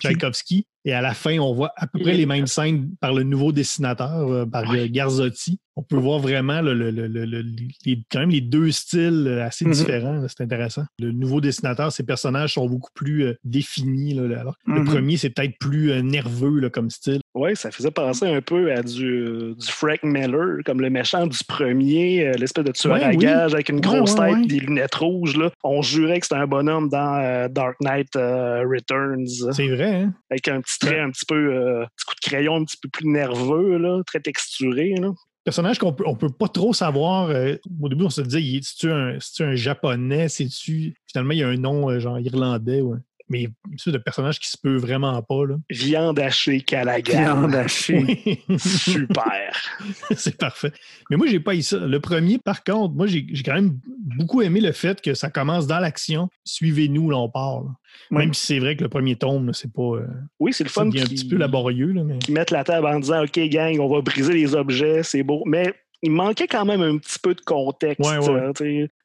[0.00, 0.66] Tchaikovsky.
[0.84, 3.52] Et à la fin, on voit à peu près les mêmes scènes par le nouveau
[3.52, 9.44] dessinateur, par Garzotti on peut voir vraiment le, les, quand même les deux styles euh,
[9.44, 9.72] assez mm-hmm.
[9.72, 10.26] différents.
[10.26, 10.82] C'est intéressant.
[10.98, 14.18] Le nouveau dessinateur, ses personnages sont beaucoup plus euh, définis.
[14.18, 14.84] alors le mm-hmm.
[14.84, 17.20] premier, c'est peut-être plus euh, nerveux comme style.
[17.34, 21.38] Oui, ça faisait penser un peu à du, du, Frank Miller, comme le méchant du
[21.46, 25.36] premier, l'espèce de tueur à gage avec une grosse tête et des lunettes rouges.
[25.36, 25.52] Là.
[25.62, 29.52] On jurait que c'était un bonhomme dans Dark Knight Returns.
[29.52, 30.14] C'est vrai, hein?
[30.30, 33.06] Avec un petit trait un petit peu, petit coup de crayon un petit peu plus
[33.06, 34.94] nerveux, là, très texturé.
[35.00, 35.10] Là
[35.48, 37.30] personnage qu'on peut, peut pas trop savoir.
[37.30, 40.28] Euh, au début, on se disait, c'est-tu un, un, japonais?
[40.28, 40.94] C'est-tu.
[41.06, 42.82] Finalement, il y a un nom euh, genre irlandais.
[43.28, 45.46] Mais c'est de personnage qui se peut vraiment pas.
[45.46, 45.56] Là.
[45.70, 47.18] Viande hachée Calagan.
[47.18, 48.42] Viande hachée.
[48.58, 49.52] Super.
[50.16, 50.72] c'est parfait.
[51.10, 51.78] Mais moi, j'ai pas eu ça.
[51.78, 55.66] Le premier, par contre, moi, j'ai quand même beaucoup aimé le fait que ça commence
[55.66, 56.28] dans l'action.
[56.44, 57.64] Suivez-nous, là, on part.
[58.10, 59.96] Même si c'est vrai que le premier tome, c'est pas.
[59.96, 60.06] Euh,
[60.38, 60.90] oui, c'est le fun.
[60.90, 61.92] Qui, un petit peu laborieux.
[61.92, 62.18] Là, mais...
[62.18, 65.42] Qui mettent la table en disant OK, gang, on va briser les objets, c'est beau.
[65.46, 68.08] Mais il manquait quand même un petit peu de contexte.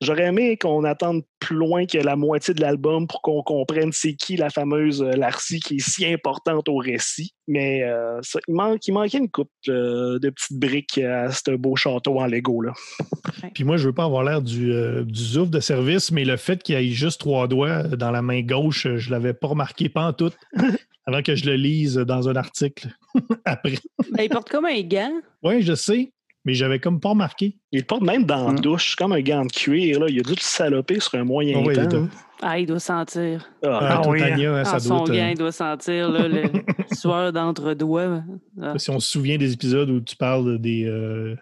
[0.01, 4.13] J'aurais aimé qu'on attende plus loin que la moitié de l'album pour qu'on comprenne c'est
[4.13, 7.33] qui la fameuse euh, Larcy qui est si importante au récit.
[7.47, 12.19] Mais euh, il, manque, il manquait une coupe de, petites briques à ce beau château
[12.19, 12.61] en Lego.
[12.61, 12.71] Là.
[13.53, 16.37] Puis moi, je veux pas avoir l'air du, euh, du zouf de service, mais le
[16.37, 19.89] fait qu'il y ait juste trois doigts dans la main gauche, je l'avais pas remarqué
[19.89, 20.31] pas en tout.
[21.05, 22.87] avant que je le lise dans un article
[23.45, 23.77] après.
[24.11, 25.21] Ben, il porte comme un gant.
[25.43, 26.11] Oui, je sais
[26.45, 27.57] mais j'avais comme pas remarqué.
[27.71, 29.99] Il le porte même dans la douche, comme un gant de cuir.
[29.99, 30.07] Là.
[30.09, 32.07] Il a dû le saloper sur un moyen ah temps.
[32.41, 33.49] Ah, il doit sentir.
[33.63, 34.21] Ah, ah, ah oui.
[34.21, 36.43] Hein, ça son gant, il doit sentir là, le
[36.93, 38.23] sueur d'entre-doigts.
[38.77, 41.35] Si on se souvient des épisodes où tu parles des, euh,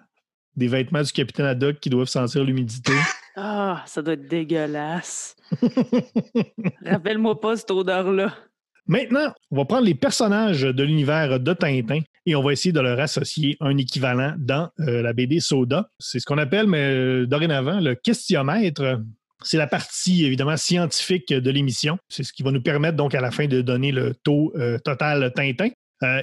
[0.56, 2.94] des vêtements du capitaine Haddock qui doivent sentir l'humidité.
[3.38, 5.38] Ah, ça doit être dégueulasse.
[6.86, 8.36] Rappelle-moi pas cette odeur-là.
[8.88, 12.80] Maintenant, on va prendre les personnages de l'univers de Tintin et on va essayer de
[12.80, 15.90] leur associer un équivalent dans euh, la BD Soda.
[16.00, 18.72] C'est ce qu'on appelle, mais euh, dorénavant, le questionnaire.
[19.44, 21.98] C'est la partie évidemment scientifique de l'émission.
[22.10, 24.78] C'est ce qui va nous permettre donc à la fin de donner le taux euh,
[24.78, 25.70] total Tintin.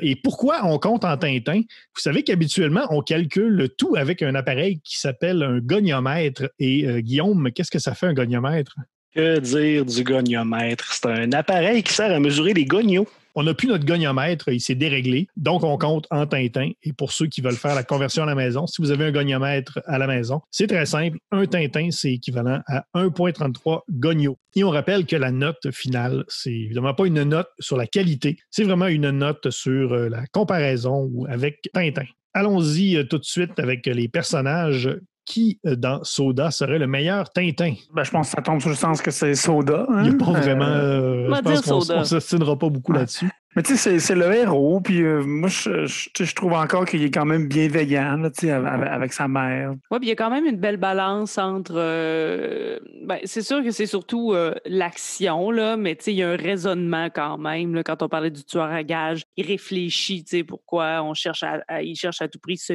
[0.02, 1.62] et pourquoi on compte en Tintin?
[1.94, 6.48] Vous savez qu'habituellement, on calcule le tout avec un appareil qui s'appelle un goniomètre.
[6.60, 8.76] Et Guillaume, qu'est-ce que ça fait un goniomètre?
[9.14, 10.92] Que dire du goniomètre?
[10.92, 13.08] C'est un appareil qui sert à mesurer les gonios.
[13.40, 15.28] On n'a plus notre goniomètre, il s'est déréglé.
[15.36, 16.72] Donc, on compte en Tintin.
[16.82, 19.12] Et pour ceux qui veulent faire la conversion à la maison, si vous avez un
[19.12, 21.18] goniomètre à la maison, c'est très simple.
[21.30, 24.38] Un Tintin, c'est équivalent à 1,33 gonios.
[24.56, 28.38] Et on rappelle que la note finale, c'est évidemment pas une note sur la qualité,
[28.50, 32.06] c'est vraiment une note sur euh, la comparaison avec Tintin.
[32.34, 34.90] Allons-y euh, tout de suite avec les personnages
[35.28, 37.74] qui, euh, dans Soda, serait le meilleur Tintin?
[37.94, 39.86] Ben, je pense que ça tombe sur le sens que c'est Soda.
[39.88, 40.02] Hein?
[40.04, 40.64] Il n'y a pas vraiment.
[40.64, 42.98] Euh, on va je pense qu'on ne s'assinera pas beaucoup Ouais.
[43.00, 43.30] là-dessus.
[43.58, 46.52] Mais tu sais, c'est- le héros, puis euh, moi, je, je- tu sais, je trouve
[46.52, 49.72] encore qu'il est quand même bienveillant, là, tu sais, avec, avec sa mère.
[49.90, 51.72] Oui, puis il y a quand même une belle balance entre.
[51.76, 56.22] euh, ben, c'est sûr que c'est surtout euh, l'action, là, mais tu sais, il y
[56.22, 57.74] a un raisonnement quand même.
[57.74, 61.42] là, quand on parlait du tueur à gage, il réfléchit, tu sais, pourquoi on cherche
[61.42, 62.74] à, à- il cherche à tout prix ce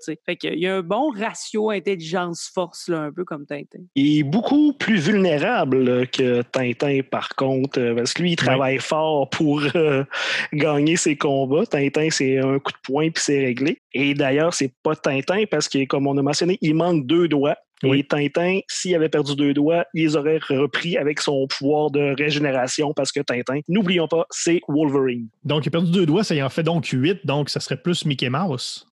[0.00, 0.18] sais.
[0.24, 3.80] Fait qu'il y a un bon ratio intelligence-force, là, un peu comme Tintin.
[3.96, 9.28] Il est beaucoup plus vulnérable que Tintin, par contre, parce que lui, il travaille fort
[9.30, 10.04] pour euh,
[10.52, 11.66] gagner ses combats.
[11.66, 13.78] Tintin, c'est un coup de poing puis c'est réglé.
[13.92, 17.56] Et d'ailleurs, c'est pas Tintin parce que, comme on a mentionné, il manque deux doigts.
[17.82, 18.00] Oui.
[18.00, 22.14] Et Tintin, s'il avait perdu deux doigts, il les aurait repris avec son pouvoir de
[22.16, 25.28] régénération parce que Tintin, n'oublions pas, c'est Wolverine.
[25.44, 27.80] Donc, il a perdu deux doigts, ça y en fait donc huit, donc ça serait
[27.80, 28.86] plus Mickey Mouse,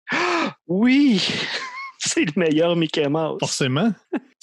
[0.69, 1.21] Oui,
[2.14, 3.38] c'est le meilleur Mickey Mouse.
[3.40, 3.92] forcément.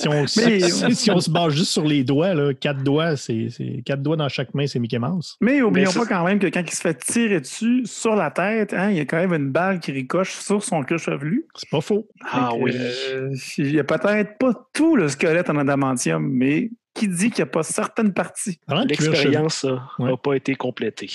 [0.01, 3.15] Si on, Mais- si, si on se base juste sur les doigts, là, quatre doigts,
[3.15, 3.47] c'est
[3.85, 5.37] quatre doigts dans chaque main, c'est Mickey Mouse.
[5.39, 8.31] Mais oublions ça- pas quand même que quand il se fait tirer dessus sur la
[8.31, 11.45] tête, hein, il y a quand même une balle qui ricoche sur son queue chevelu.
[11.55, 12.07] C'est pas faux.
[12.23, 12.71] Ah oui.
[12.75, 17.37] euh, il n'y a peut-être pas tout le squelette en adamantium, mais qui dit qu'il
[17.43, 18.59] n'y a pas certaines parties?
[18.87, 20.11] L'expérience n'a Ouais.
[20.21, 21.09] pas été complétée.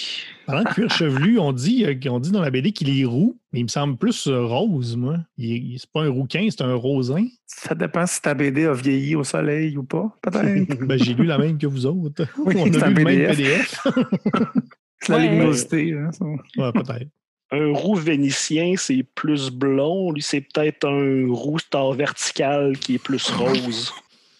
[0.47, 3.39] parlant de cuir chevelu, on dit, euh, on dit dans la BD qu'il est roux,
[3.53, 5.17] mais il me semble plus euh, rose, moi.
[5.39, 7.25] C'est pas un rouquin, c'est un rosin.
[7.47, 10.79] Ça dépend si ta BD a vieilli au soleil ou pas, peut-être.
[10.87, 12.25] Ben, j'ai lu la même que vous autres.
[12.39, 13.81] Oui, on c'est a lu le même PDF.
[15.01, 15.29] C'est la Ouais.
[15.29, 15.93] luminosité.
[15.95, 16.11] hein.
[16.57, 17.07] Ouais, peut-être.
[17.53, 20.11] Un roux vénitien, c'est plus blond.
[20.13, 23.93] Lui, c'est peut-être un roux star vertical qui est plus rose.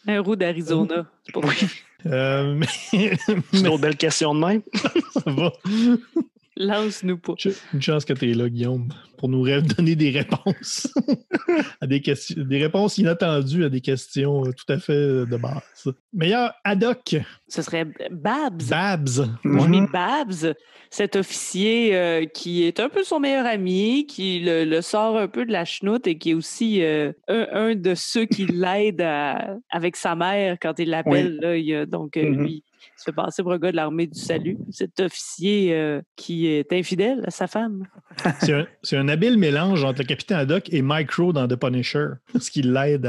[0.07, 1.07] Un roux d'Arizona.
[1.35, 1.67] Ça.
[2.07, 4.63] Euh, mais C'est une autre belle question de même.
[5.13, 5.53] ça va.
[6.61, 7.35] Lance-nous pas.
[7.73, 10.93] Une chance que tu es là, Guillaume, pour nous donner des réponses
[11.81, 15.37] à des questions, des réponses inattendues à des questions euh, tout à fait euh, de
[15.37, 15.95] base.
[16.13, 17.17] Meilleur Haddock,
[17.49, 18.63] Ce serait Babs.
[18.69, 19.27] Babs.
[19.45, 19.81] Moi, je Mhm.
[19.81, 20.55] mets Babs,
[20.91, 25.29] cet officier euh, qui est un peu son meilleur ami, qui le, le sort un
[25.29, 29.01] peu de la chenoute et qui est aussi euh, un, un de ceux qui l'aident
[29.03, 31.41] à- avec sa mère quand il l'appelle.
[31.43, 32.43] a- Donc, euh, Mhm.
[32.43, 34.57] lui, il se fait passer pour un gars de l'armée du salut.
[34.71, 37.85] Cet officier euh, qui est infidèle à sa femme.
[38.41, 42.07] C'est un, c'est un habile mélange entre le capitaine Haddock et Micro dans The Punisher,
[42.39, 43.09] ce qui l'aide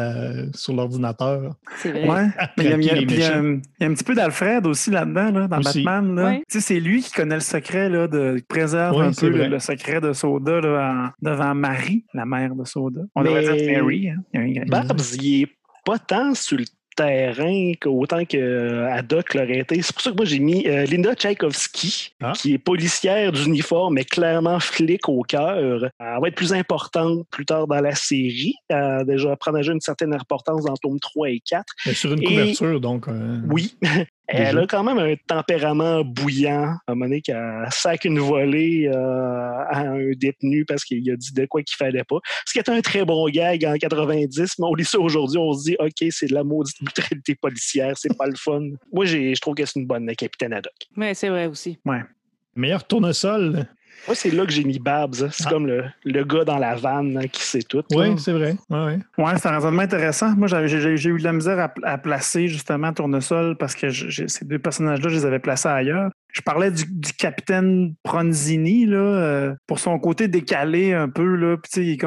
[0.53, 1.55] sur l'ordinateur.
[1.77, 2.07] C'est vrai.
[2.07, 2.27] Ouais.
[2.57, 3.61] Mais il y a, il y a- traquer les puis il y a- méchants.
[3.79, 5.83] il y a un petit peu d'Alfred aussi là-dedans, là, dans Aussi.
[5.83, 6.15] Batman.
[6.15, 6.39] là.
[6.47, 10.01] C'est lui qui connaît le secret, là, de, qui préserve Oui, un peu le, secret
[10.01, 13.01] de Soda là, en- devant Marie, la mère de Soda.
[13.15, 14.09] On Mais- devrait dire Mary.
[14.09, 14.15] Hein?
[14.33, 15.47] Il y a un- Babs, il est
[15.85, 16.65] pas tant sur le
[16.95, 19.81] terrain qu'autant que euh, Haddock l'aurait été.
[19.81, 22.33] C'est pour ça que moi, j'ai mis euh, Linda Tchaïkovski, Ah.
[22.35, 25.85] qui est policière d'uniforme, mais clairement flic au cœur.
[25.99, 28.53] Elle va être plus importante plus tard dans la série.
[28.67, 31.63] Elle a déjà prendre déjà une certaine importance dans tome 3 et 4.
[31.85, 33.07] Mais sur une Et- couverture, donc.
[33.07, 33.77] euh, Oui.
[34.31, 34.59] Elle Déjà.
[34.61, 36.75] a quand même un tempérament bouillant.
[36.85, 41.15] À un moment donné, qu'elle sac une volée euh, à un détenu parce qu'il a
[41.15, 42.17] dit de quoi qu'il fallait pas.
[42.45, 45.53] Ce qui est un très bon gag en 90, mais on lit ça aujourd'hui, on
[45.53, 48.61] se dit, OK, c'est de la maudite brutalité policière, c'est pas le fun.
[48.93, 50.73] Moi, j'ai- je trouve que c'est une bonne capitaine Haddock.
[50.95, 51.79] Mais c'est vrai aussi.
[52.55, 53.65] Meilleur tournesol.
[54.07, 55.13] Moi, c'est là que j'ai mis Babs.
[55.23, 55.29] hein.
[55.31, 55.49] C'est Ah.
[55.49, 57.83] comme le, le gars dans la vanne hein, qui sait tout.
[57.93, 58.55] Oui, c'est vrai.
[58.69, 58.99] Ouais, ouais.
[59.17, 60.35] Ouais, c'est un raisonnement intéressant.
[60.35, 64.59] Moi, j'ai eu de la misère à, à placer justement Tournesol parce que ces deux
[64.59, 66.09] personnages-là, je les avais placés ailleurs.
[66.31, 71.35] Je parlais du, du capitaine Pronzini, là, euh, pour son côté décalé un peu.
[71.35, 71.97] Là, puis, tu sais, il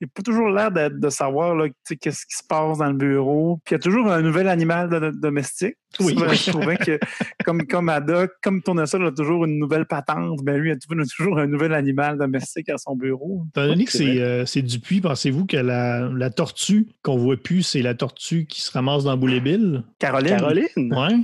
[0.00, 1.54] n'a pas toujours l'air de, de savoir
[2.00, 3.60] qu'est-ce qui se passe dans le bureau.
[3.64, 5.74] Puis il y a toujours un nouvel animal de- de- domestique.
[6.00, 6.14] Oui.
[6.14, 6.98] Vrai, Je trouvais que,
[7.44, 11.38] comme, comme Ada, comme Tournesol a toujours une nouvelle patente, ben lui, il a toujours-
[11.38, 13.44] un nouvel animal domestique à son bureau.
[13.50, 17.62] Étant donné que c'est euh, c'est Dupuis, pensez-vous que la, la tortue qu'on voit plus,
[17.62, 19.82] c'est la tortue qui se ramasse dans Boulet Bill?
[19.98, 20.94] Caroline, Caroline?
[20.94, 21.16] Ouais.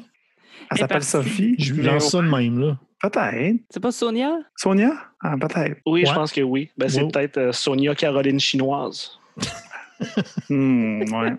[0.70, 1.02] Elle s'appelle.
[1.04, 1.54] Sophie.
[1.58, 2.78] Je lui lance ça de même, là.
[3.00, 3.56] Peut-être.
[3.70, 4.38] C'est pas Sonia?
[4.56, 4.92] Sonia?
[5.20, 5.80] Ah, peut-être.
[5.86, 6.70] Oui, je pense que oui.
[6.78, 7.08] Ben, c'est Wow.
[7.08, 9.18] peut-être euh, Sonia Caroline chinoise.
[10.48, 11.32] Hmm, ouais.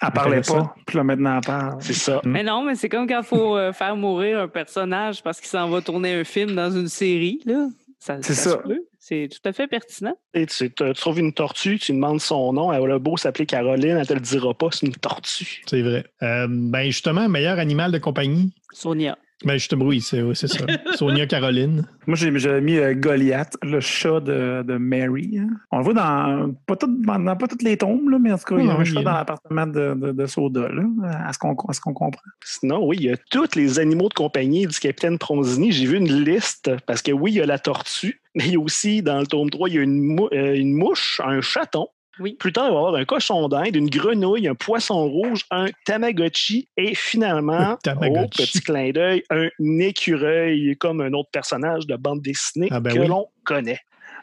[0.00, 1.76] Elle parlait pas, puis là maintenant elle parle.
[1.80, 2.20] C'est ça.
[2.24, 2.30] Mm.
[2.30, 5.48] Mais non, mais c'est comme quand il faut euh, faire mourir un personnage parce qu'il
[5.48, 7.40] s'en va tourner un film dans une série.
[7.44, 7.68] là.
[7.98, 8.62] Ça, C'est ça.
[9.08, 10.14] C'est tout à fait pertinent.
[10.34, 13.96] Et tu, tu trouves une tortue, tu demandes son nom, elle a beau s'appeler Caroline,
[13.96, 15.62] elle te le dira pas, c'est une tortue.
[15.66, 16.04] C'est vrai.
[16.22, 18.52] Euh, ben justement, meilleur animal de compagnie?
[18.70, 19.16] Sonia.
[19.44, 20.66] Ben, justement, oui, c'est ouais, c'est ça.
[20.96, 21.86] Sonia Caroline.
[22.08, 25.38] Moi, j'ai- j'avais mis euh, Goliath, le chat de, de Mary.
[25.38, 25.48] hein.
[25.70, 28.44] On le voit dans pas, tout- dans pas toutes les tombes, là, mais en tout
[28.44, 30.82] cas, il y a un chat dans l'appartement de, de, de Soda, là,
[31.26, 32.20] à ce qu'on à ce qu'on comprend.
[32.44, 35.70] Sinon, oui, il y a tous les animaux de compagnie du capitaine Tronzini.
[35.70, 38.56] J'ai vu une liste parce que oui, il y a la tortue, mais il y
[38.56, 41.40] a aussi, dans le tome 3, il y a une, mou- euh, une mouche, un
[41.40, 41.86] chaton.
[42.20, 42.34] Oui.
[42.38, 45.66] Plus tard, il va y avoir un cochon d'Inde, une grenouille, un poisson rouge, un
[45.84, 48.42] Tamagotchi et finalement, Tamagotchi.
[48.42, 49.48] oh, petit clin d'œil, un
[49.80, 53.06] écureuil comme un autre personnage de bande dessinée Ah ben que oui.
[53.06, 53.80] l'on connaît.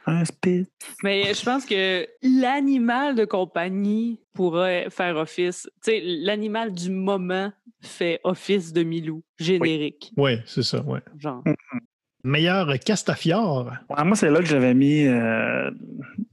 [0.07, 0.67] Un spit.
[1.03, 5.67] Mais je pense que l'animal de compagnie pourrait faire office.
[5.83, 10.11] Tu sais, l'animal du moment fait office de Milou, générique.
[10.15, 10.99] Oui, c'est ça, ouais.
[11.17, 11.43] Genre.
[12.25, 13.71] Meilleur Castafiore.
[13.89, 15.69] Ouais, moi, c'est là que j'avais mis euh,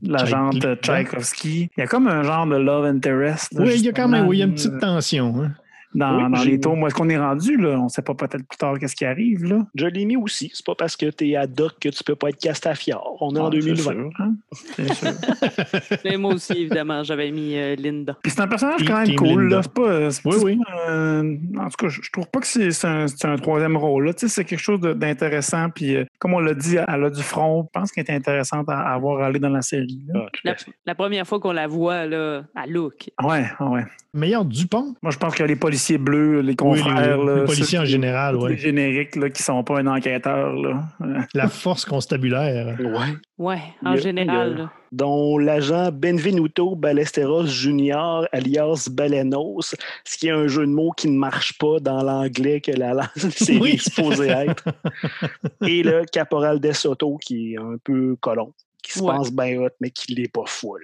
[0.03, 1.71] l'agente Tchaïk- Tchaïkovski.
[1.77, 3.53] Il y a comme un genre de love interest.
[3.59, 5.35] Oui, il y a quand même oui, il y a une petite tension.
[5.43, 5.53] hein.
[5.95, 6.83] Dans, Oui, dans j'ai- les tomes.
[6.83, 7.79] Où est-ce qu'on est rendu, là?
[7.79, 9.67] On ne sait pas peut-être plus tard qu'est-ce qui arrive, là.
[9.75, 10.51] Je l'ai mis aussi.
[10.55, 13.17] C'est pas parce que tu es ad hoc que tu peux pas être Castafiore.
[13.21, 13.93] On est en Ah, c'est 2020.
[13.93, 14.35] sûr, hein?
[14.53, 15.09] C'est sûr.
[16.05, 18.17] Mais moi aussi, évidemment, j'avais mis euh, Linda.
[18.23, 19.43] Puis c'est un personnage quand même cool.
[19.43, 19.57] Linda.
[19.57, 19.63] Là.
[19.63, 20.59] C'est pas, c'est Oui, oui.
[20.89, 23.77] euh, en tout cas, je, je trouve pas que c'est, c'est un, c'est un troisième
[23.77, 24.07] rôle.
[24.07, 24.15] Là.
[24.15, 25.69] Tu sais, C'est quelque chose de- d'intéressant.
[25.71, 27.69] Puis euh, comme on l'a dit, elle a du front.
[27.75, 30.01] Je pense qu'elle est intéressante à, à voir aller dans la série.
[30.09, 30.27] là.
[30.47, 30.55] Ah, à
[30.87, 33.11] la première fois qu'on la voit, là, à look.
[33.23, 33.85] Ouais, ouais.
[34.15, 34.95] Meilleur Dupont?
[35.03, 37.79] Moi, je pense que les policiers bleus, les Oui, confrères, les, là, les policiers ceux
[37.81, 38.57] en qui- général, les ouais.
[38.57, 40.55] génériques là, qui sont pas un enquêteur.
[40.55, 40.83] Là.
[41.35, 42.77] La force constabulaire.
[42.81, 43.17] Ouais.
[43.39, 44.61] Ouais, Il en a- général.
[44.63, 50.93] a- dont l'agent Benvenuto Ballesteros Jr., alias Balenos, ce qui est un jeu de mots
[50.97, 53.71] qui ne marche pas dans l'anglais que la la série Oui.
[53.73, 54.65] est supposée être.
[55.67, 59.15] Et le caporal De Soto, qui est un peu colon, qui se Ouais.
[59.17, 60.83] pense bien hot, mais qui l'est pas full.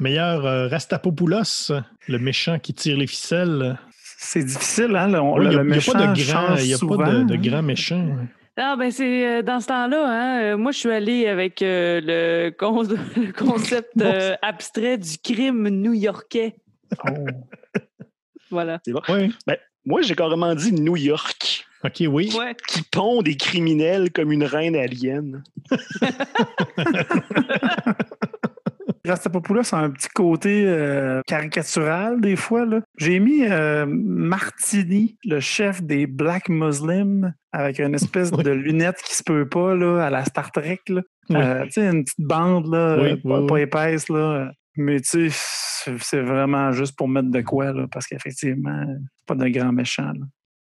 [0.00, 1.70] Meilleur euh, Rastapopoulos,
[2.08, 3.78] le méchant qui tire les ficelles.
[4.24, 5.08] C'est difficile, hein?
[5.08, 6.62] le- Oui, le, il n'y a, le il y a pas méchant de grand, change
[6.64, 7.38] il y a souvent, pas de, de hein.
[7.42, 8.06] grand méchant.
[8.56, 12.00] Ah, ben c'est euh, dans ce temps-là, hein, euh, moi je suis allée avec euh,
[12.04, 12.82] le, con-
[13.16, 16.54] le concept euh, abstrait du crime new-yorkais.
[17.08, 17.10] Oh.
[18.50, 18.78] Voilà.
[18.84, 19.00] C'est bon.
[19.08, 19.32] Oui.
[19.86, 22.30] Moi, j'ai carrément dit New York, OK, oui.
[22.38, 22.54] Ouais.
[22.68, 25.42] qui pond des criminels comme une reine alien.
[29.06, 32.64] Rastapopoulos a un petit côté euh, caricatural des fois.
[32.64, 32.80] là.
[32.98, 38.44] J'ai mis euh, Martini, le chef des Black Muslims, avec une espèce Oui.
[38.44, 40.80] de lunette qui se peut pas là, à la Star Trek.
[40.88, 41.02] Là.
[41.30, 41.36] Oui.
[41.36, 44.08] Euh, tu sais, une petite bande là, Oui, pas, épaisse.
[44.08, 44.52] Là.
[44.76, 49.34] Mais tu sais, c'est- vraiment juste pour mettre de quoi, là, parce qu'effectivement, c'est pas
[49.34, 50.12] de grand méchant.
[50.12, 50.26] là.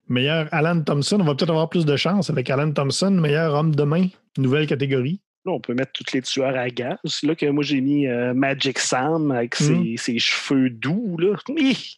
[0.08, 1.18] Meilleur Alan Thompson.
[1.20, 3.10] On va peut-être avoir plus de chance avec Alan Thompson.
[3.12, 4.06] Meilleur homme de main.
[4.38, 5.20] Nouvelle catégorie.
[5.46, 6.98] Là, on peut mettre tous les tueurs à gaz.
[7.04, 9.96] C'est là que moi, j'ai mis euh, Magic Sam avec ses, Mm.
[9.96, 11.36] ses cheveux doux, là.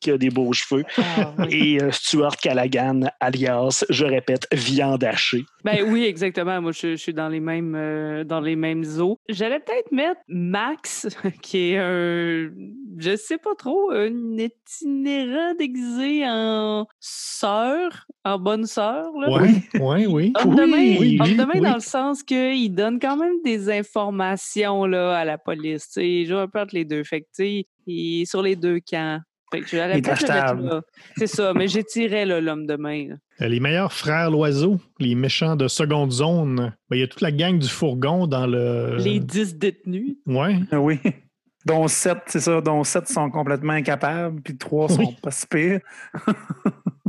[0.01, 0.85] Qui a des beaux cheveux.
[0.99, 1.47] Ah, oui.
[1.77, 5.45] Et euh, Stuart Callaghan, alias, je répète, viande hachée.
[5.65, 6.61] Ben oui, exactement.
[6.61, 9.19] Moi, je, je suis dans les mêmes euh, dans les mêmes eaux.
[9.29, 11.09] J'allais peut-être mettre Max,
[11.43, 12.51] qui est un
[12.99, 19.11] je sais pas trop, un itinérant déguisé en sœur, en bonne sœur.
[19.19, 19.29] Là.
[19.31, 20.33] Oui, oui, oui.
[20.43, 21.61] Homme de main, Oui, homme oui, de main oui.
[21.61, 25.87] dans le sens qu'il donne quand même des informations là, à la police.
[25.89, 26.09] tu sais.
[26.09, 27.05] Il joue un peu entre les deux.
[27.05, 29.19] Fait que, il est sur les deux camps.
[29.53, 29.67] Fait que
[30.01, 30.29] peut-être
[30.63, 30.81] là.
[31.17, 33.09] C'est ça, mais j'étirais l'homme de main.
[33.09, 33.15] là.
[33.43, 36.73] Euh, Les meilleurs frères Loiseau, les méchants de seconde zone.
[36.89, 38.97] Ben, Il y a toute la gang du fourgon dans le.
[38.97, 40.17] Les dix détenus.
[40.27, 40.57] Ouais.
[40.71, 40.99] Ah Oui.
[41.67, 45.79] Dont sept, c'est ça, dont sept sont complètement incapables, puis trois sont pas si pires.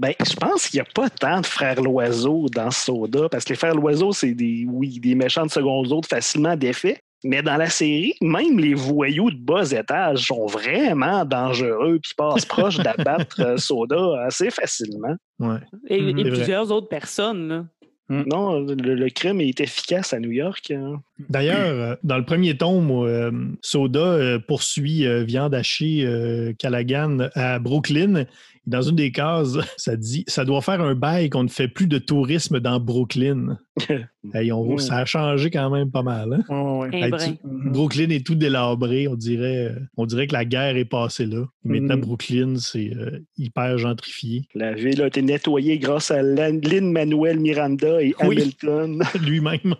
[0.00, 3.50] Ben, je pense qu'il n'y a pas tant de frères Loiseau dans Soda, parce que
[3.50, 7.00] les frères Loiseau, c'est des, oui, des méchants de seconde autres facilement défaits.
[7.22, 12.46] Mais dans la série, même les voyous de bas étage sont vraiment dangereux puis passent
[12.46, 15.14] proche d'abattre euh, Soda assez facilement.
[15.38, 15.58] ouais.
[15.88, 16.08] Et, Mhm.
[16.18, 16.38] et C'est vrai.
[16.38, 17.48] plusieurs autres personnes.
[17.48, 17.64] Là.
[18.08, 20.72] Non, le, le crime est efficace à New York.
[20.72, 21.00] hein.
[21.28, 21.58] D'ailleurs,
[21.92, 23.30] euh, dans le premier tome, euh,
[23.62, 28.24] Soda poursuit euh, Viande hachée euh, Callaghan à Brooklyn.
[28.66, 31.86] Dans une des cases, ça dit ça doit faire un bail qu'on ne fait plus
[31.86, 33.58] de tourisme dans Brooklyn.
[34.34, 34.76] Hey, on.
[34.76, 36.44] Ça a changé quand même pas mal.
[36.50, 36.88] hein?
[36.92, 37.18] Hey, brin.
[37.32, 39.08] tu- Brooklyn est tout délabré.
[39.08, 41.46] On dirait, on dirait que la guerre est passée là.
[41.64, 42.00] Maintenant, Mm.
[42.00, 44.42] Brooklyn, c'est euh, hyper gentrifié.
[44.54, 48.36] La ville a été nettoyée grâce à Lin-Manuel Miranda et Oui.
[48.42, 49.02] Hamilton.
[49.26, 49.74] Lui-même.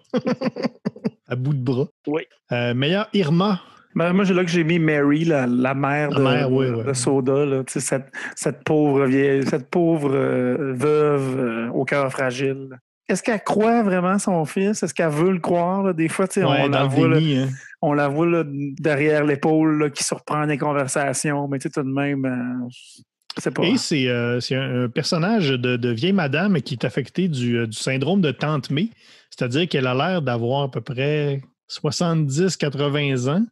[1.28, 1.88] à bout de bras.
[2.06, 2.22] Oui.
[2.52, 3.60] Euh, meilleur Irma.
[3.94, 6.66] Ben, moi, j'ai là que j'ai mis Mary, la, la mère, La de, mère, oui,
[6.68, 6.84] oui.
[6.84, 7.44] de Soda.
[7.44, 12.68] Là, cette, cette pauvre vieille, cette pauvre euh, veuve euh, au cœur fragile.
[13.08, 14.84] Est-ce qu'elle croit vraiment son fils?
[14.84, 15.82] Est-ce qu'elle veut le croire?
[15.82, 15.92] là?
[15.92, 17.48] Des fois, Ouais, on, la voit, là, hein.
[17.82, 23.50] on la voit là, derrière l'épaule qui surprend des conversations, mais tout de même, euh,
[23.50, 23.62] pas.
[23.64, 27.66] Et c'est euh, un, un personnage de, de vieille madame qui est affectée du, euh,
[27.66, 28.90] du syndrome de Tante May.
[29.30, 33.44] C'est-à-dire qu'elle a l'air d'avoir à peu près 70-80 ans.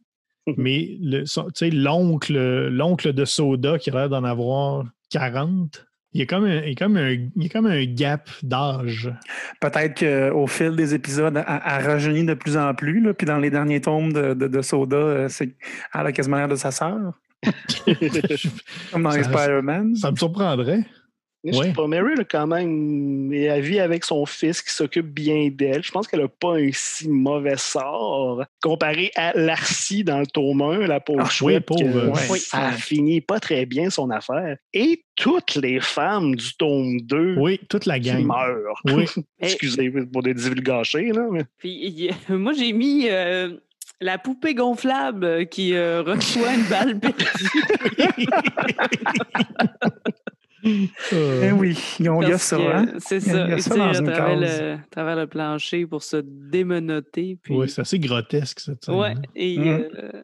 [0.57, 5.85] Mais le- son- tu sais, l'oncle l'oncle de Soda qui a l'air d'en avoir 40,
[6.13, 7.85] il y a comme un, il y a comme un, il y a comme un
[7.85, 9.11] gap d'âge.
[9.61, 9.99] Peut-être
[10.31, 12.99] qu'au fil des épisodes, elle, elle rajeunit de plus en plus.
[13.01, 15.55] Là, puis dans les derniers tomes de, de, de Soda, euh, c'est,
[15.93, 17.13] elle a quasiment l'air de sa sœur.
[18.91, 19.95] Comme dans Spider-Man.
[19.95, 20.83] Ça me surprendrait.
[21.43, 21.67] Mais Je Ouais.
[21.67, 25.47] sais pas, Mary, là, quand même, et elle vit avec son fils qui s'occupe bien
[25.49, 25.81] d'elle.
[25.83, 30.61] Je pense qu'elle n'a pas un si mauvais sort comparé à Larcy dans le tome
[30.61, 31.65] 1, la pauvre Ah, chouette.
[31.71, 32.11] oui, pauvre.
[32.11, 32.39] que Ouais.
[32.39, 34.57] Ça finit pas très bien son affaire.
[34.73, 38.81] Et toutes les femmes du tome 2 Oui, toute la qui meurent.
[38.85, 39.05] Oui.
[39.39, 41.25] Excusez pour des divulgachés, là.
[41.31, 43.55] mais- Puis, a- moi, j'ai mis euh,
[44.01, 47.23] la poupée gonflable qui euh, reçoit une balle perdue.
[50.65, 52.57] Euh, Eh oui, ils ont- il y a ça.
[52.57, 52.87] Hein?
[52.99, 53.45] C'est ça.
[53.45, 56.03] il y a Il ça dans à une travers le, à travers le plancher pour
[56.03, 57.37] se démenoter.
[57.41, 57.55] Puis...
[57.55, 58.95] oui, c'est assez grotesque, cette scène.
[58.95, 59.57] Ouais, et.
[59.57, 59.67] Mhm.
[59.97, 60.21] euh,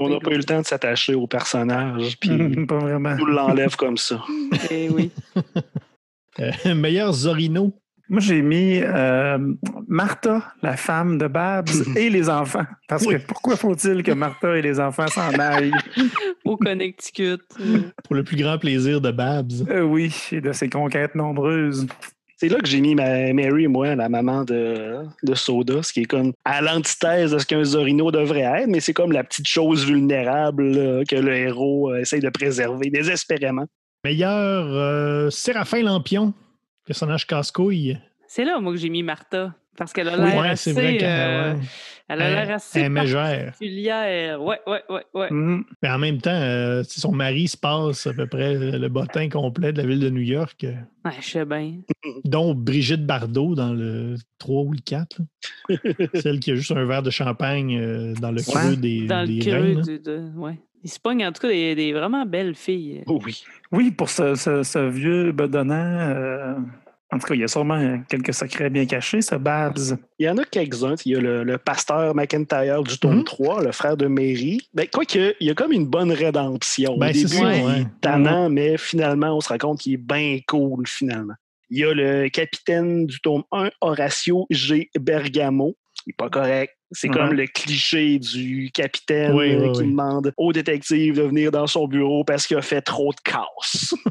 [0.00, 2.28] On n'a pas eu le temps de s'attacher au personnage, puis
[2.66, 3.10] pas vraiment.
[3.14, 4.22] on nous l'enlève comme ça.
[4.70, 5.10] Eh oui.
[6.38, 7.72] Euh, meilleur Zorino.
[8.08, 9.36] Moi, j'ai mis euh,
[9.88, 12.64] Martha, la femme de Babs, et les enfants.
[12.88, 13.14] Parce Oui.
[13.16, 15.72] que pourquoi faut-il que Martha et les enfants s'en aillent?
[16.44, 17.38] Au Connecticut.
[18.04, 19.52] Pour le plus grand plaisir de Babs.
[19.68, 21.86] Euh, oui, et de ses conquêtes nombreuses.
[22.38, 26.00] C'est là que j'ai mis ma Mary, moi, la maman de, de Soda, ce qui
[26.02, 29.48] est comme à l'antithèse de ce qu'un Zorino devrait être, mais c'est comme la petite
[29.48, 33.64] chose vulnérable là, que le héros euh, essaye de préserver désespérément.
[34.04, 36.34] Meilleur euh, Séraphin Lampion.
[36.86, 37.98] Personnage casse-couille.
[38.28, 39.54] C'est là, moi, que j'ai mis Martha.
[39.76, 40.72] Parce qu'elle a Oui, l'air ouais, assez.
[40.72, 41.60] c'est vrai qu'elle euh, ouais.
[42.08, 44.42] Elle a l'air assez Elle particulière.
[44.42, 45.30] Ouais, ouais, ouais, ouais.
[45.30, 45.64] Mhm.
[45.82, 49.28] Mais en même temps, euh, si son mari se passe à peu près le bottin
[49.28, 50.72] complet de la ville de New York, euh,
[51.04, 51.74] Ouais, je sais bien.
[52.24, 55.18] dont Brigitte Bardot dans le 3 ou le 4.
[55.68, 55.76] là.
[56.14, 59.26] Celle qui a juste un verre de champagne euh, dans le creux Ouais, des, Dans
[59.26, 59.82] des le creux reins, là.
[59.82, 59.98] du.
[59.98, 60.58] de- ouais.
[60.86, 63.02] Il se pogne en tout cas des, des vraiment belles filles.
[63.08, 63.42] Oh oui.
[63.72, 66.54] Oui, pour ce, ce- ce vieux bedonnant, euh,
[67.12, 69.98] en tout cas, il y a sûrement quelques secrets bien cachés, ce Babs.
[70.20, 70.94] Il y en a quelques-uns.
[71.04, 73.24] Il y a le, le pasteur McIntyre du tome Mhm.
[73.24, 74.60] 3, le frère de Mary.
[74.74, 76.96] Ben, Quoique, il y a comme une bonne rédemption.
[76.98, 77.80] Ben, Au c'est début, ça, il ouais.
[77.80, 81.34] est tannant, mais finalement, on se rend compte qu'il est bien cool, finalement.
[81.68, 84.88] Il y a le capitaine du tome 1, Horatio G.
[85.00, 85.74] Bergamo.
[86.06, 86.75] Il n'est pas correct.
[86.92, 89.90] C'est comme le cliché du capitaine Oui, euh, oui, qui oui.
[89.90, 93.44] demande au détective de venir dans son bureau parce qu'il a fait trop de chaos.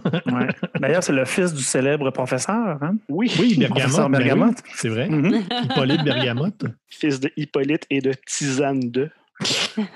[0.26, 0.48] Ouais.
[0.80, 2.78] D'ailleurs, c'est le fils du célèbre professeur.
[2.82, 2.96] Hein?
[3.10, 4.12] Oui, Oui, Bergamote.
[4.12, 5.08] ben c'est vrai.
[5.10, 5.44] Mhm.
[5.64, 6.66] Hippolyte Bergamote.
[6.90, 9.10] fils de Hippolyte et de Tisane 2.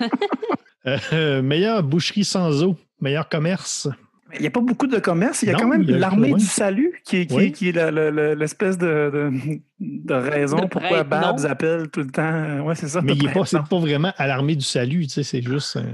[0.86, 2.74] Euh, meilleure boucherie sans eau.
[3.02, 3.86] Meilleur commerce.
[4.34, 5.42] Il n'y a pas beaucoup de commerce.
[5.42, 7.52] Il y a Non, quand même l'armée du salut qui est, qui est- Oui.
[7.52, 11.44] qui l'espèce de, de, de raison De pourquoi Babs non?
[11.50, 12.60] appelle tout le temps.
[12.66, 13.00] Oui, c'est ça.
[13.02, 15.84] Mais il est pas, pas vraiment à l'armée du salut, tu sais, c'est juste un,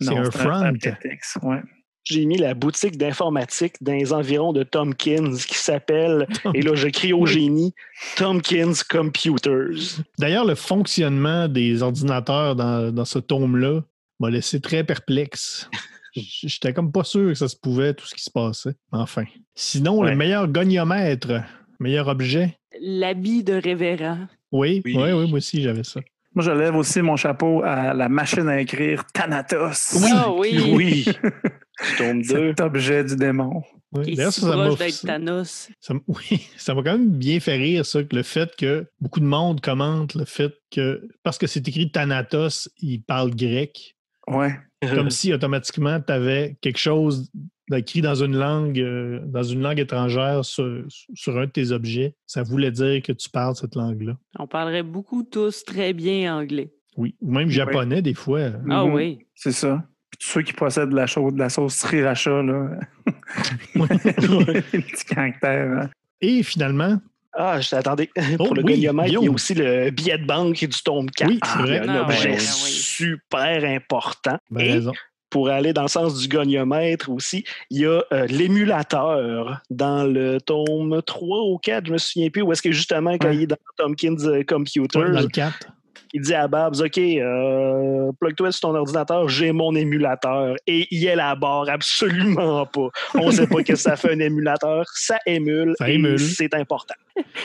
[0.00, 0.72] c'est Non, un front.
[0.80, 1.60] prétexte, ouais.
[2.04, 6.88] j'ai mis la boutique d'informatique dans les environs de Tompkins qui s'appelle, et là je
[6.88, 7.74] crie au génie,
[8.16, 10.00] Tompkins Computers.
[10.18, 13.80] D'ailleurs, le fonctionnement des ordinateurs dans, dans ce tome-là
[14.20, 15.68] m'a laissé très perplexe.
[16.20, 18.74] J'étais comme pas sûr que ça se pouvait, tout ce qui se passait.
[18.92, 19.24] Enfin.
[19.54, 20.10] Sinon, Ouais.
[20.10, 21.42] le meilleur goniomètre,
[21.80, 22.56] meilleur objet?
[22.80, 24.26] L'habit de révérend.
[24.52, 25.12] Oui, oui, Oui.
[25.12, 26.00] oui, moi aussi, j'avais ça.
[26.34, 29.96] Moi, je lève aussi mon chapeau à la machine à écrire Thanatos.
[30.12, 30.60] Ah oui.
[30.70, 31.06] Oui.
[31.98, 32.22] 2.
[32.22, 33.62] Cet objet du démon.
[33.92, 34.18] Oui.
[34.18, 35.68] Est si ça, proche d'être Thanos.
[36.08, 39.26] oui, ça m'a quand même bien fait rire, ça, que le fait que beaucoup de
[39.26, 43.94] monde commente le fait que, parce que c'est écrit Thanatos, il parle grec.
[44.26, 44.54] Ouais.
[44.82, 47.30] Comme si automatiquement tu avais quelque chose
[47.68, 52.14] d'écrit dans une langue euh, dans une langue étrangère sur, sur un de tes objets.
[52.26, 54.16] Ça voulait dire que tu parles cette langue-là.
[54.38, 56.72] On parlerait beaucoup tous très bien anglais.
[56.96, 57.14] Oui.
[57.20, 58.50] Ou même japonais, des fois.
[58.70, 58.94] Ah Mhm.
[58.94, 59.18] oui.
[59.34, 59.84] C'est ça.
[60.10, 62.70] Puis tous ceux qui possèdent de la, chose, de la sauce sriracha, là.
[63.74, 65.78] Les petits caractères.
[65.82, 65.90] hein.
[66.20, 67.00] Et finalement,
[67.38, 68.10] Ah, je- attendez.
[68.38, 71.10] Oh, Pour le oui, goniomètre, il y a aussi le billet de banque du tome
[71.10, 71.28] 4.
[71.28, 71.78] Oui, c'est vrai.
[71.80, 72.40] Un Ah, objet ouais, ouais.
[72.40, 74.38] super important.
[74.50, 74.92] ben Et raison.
[75.30, 80.40] pour aller dans le sens du goniomètre aussi, il y a euh, l'émulateur dans le
[80.40, 83.36] tome 3 ou 4, je me souviens plus, où est-ce que justement, quand Ouais.
[83.36, 85.68] il est dans Tompkins euh, Computers, Ouais, dans le 4.
[86.16, 90.56] Il dit à Babs, OK, euh, plug-toi sur ton ordinateur, j'ai mon émulateur.
[90.66, 92.88] Et il élabore absolument pas.
[93.14, 94.86] On sait pas ce que ça fait un émulateur.
[94.94, 95.74] Ça émule.
[95.78, 96.18] Ça émule.
[96.18, 96.94] C'est important.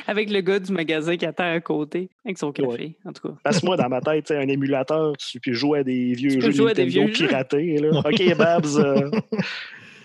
[0.07, 3.33] Avec le gars du magasin qui attend à côté, avec son café, en tout cas.
[3.43, 6.53] Parce que moi, dans ma tête, un émulateur, tu peux jouer à des vieux Tu
[6.53, 7.27] jeux à des Nintendo vieux jeux.
[7.27, 7.77] piratés.
[7.77, 7.89] Là.
[7.89, 7.99] Ouais.
[8.31, 9.11] OK, Babs, euh,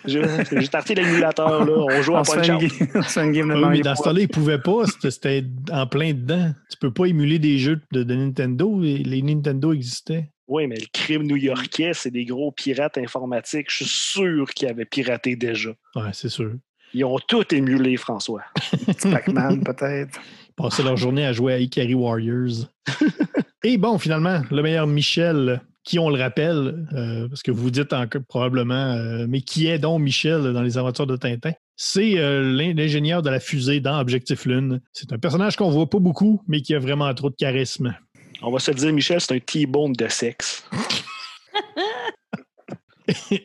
[0.07, 1.73] J'ai j'ai starté l'émulateur, là.
[1.73, 2.79] On joue pas fait de une chance.
[2.79, 4.61] game- on se fait une game de Oui, mais Mario dans ce temps-là, ils pouvaient
[4.61, 4.85] pas.
[5.11, 6.53] C'était- en plein dedans.
[6.71, 8.83] Tu peux pas émuler des jeux de, de Nintendo.
[8.85, 10.31] et Les Nintendo existaient.
[10.49, 13.67] Oui, mais le crime new-yorkais, c'est des gros pirates informatiques.
[13.71, 15.71] Je suis sûr qu'ils avaient piraté déjà.
[15.97, 16.53] Ouais, c'est sûr.
[16.95, 18.43] Ils ont tout émulé, François.
[18.87, 20.21] Petit Pac-Man, peut-être.
[20.49, 22.71] Ils passaient leur journée à jouer à Ikari Warriors.
[23.65, 27.93] Et bon, finalement, le meilleur Michel, qui on le rappelle, euh, parce que vous dites
[27.95, 31.53] encore probablement, euh, mais qui est donc Michel dans les aventures de Tintin?
[31.77, 34.81] C'est euh, l'in- l'ingénieur de la fusée dans Objectif Lune.
[34.93, 37.95] C'est un personnage qu'on voit pas beaucoup, mais qui a vraiment trop de charisme.
[38.43, 40.69] On va se dire, Michel, c'est un T-bone de sexe.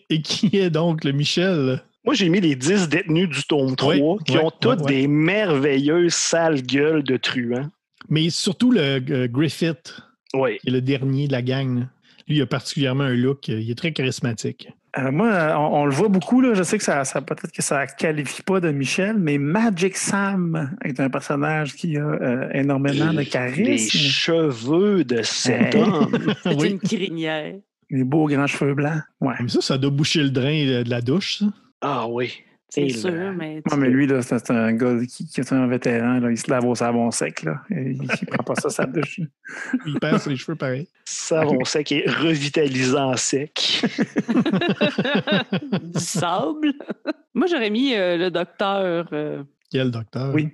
[0.10, 1.84] Et qui est donc le Michel?
[2.04, 4.88] Moi, j'ai mis les 10 détenus du tome 3 Oui, qui oui, ont toutes oui,
[4.88, 7.70] des merveilleuses sales gueules de truands.
[8.10, 8.82] Mais surtout le
[9.12, 9.96] euh, Griffith,
[10.34, 11.88] qui est le dernier de la gang.
[12.28, 14.70] Lui, il a particulièrement un look, euh, il est très charismatique.
[14.98, 16.54] Euh, moi, on, on le voit beaucoup, là.
[16.54, 19.96] Je sais que ça, ça peut-être que ça ne qualifie pas de Michel, mais Magic
[19.96, 23.98] Sam est un personnage qui a euh, énormément de Les charisme.
[23.98, 26.12] cheveux de cet homme.
[26.44, 26.70] C'est Oui.
[26.72, 27.56] une crinière.
[27.90, 29.02] Les beaux grands cheveux blancs.
[29.22, 29.34] Ouais.
[29.42, 31.46] Mais ça, ça doit boucher le drain de la douche, ça.
[31.82, 32.34] Ah oui.
[32.74, 33.62] C'est sûr, là- mais.
[33.70, 36.20] Ouais, mais lui, là, c'est un gars qui, qui est un vétéran.
[36.20, 36.32] Là.
[36.32, 37.44] Il se lave au savon sec.
[37.44, 37.62] Là.
[37.70, 39.20] Et il ne prend pas ça sa douche.
[39.86, 40.88] Il passe les cheveux pareil.
[41.04, 43.84] Savon sec et revitalisant sec.
[45.84, 46.74] du sable.
[47.34, 50.34] Moi, j'aurais mis euh, le docteur, euh, Quel docteur?
[50.34, 50.50] Oui.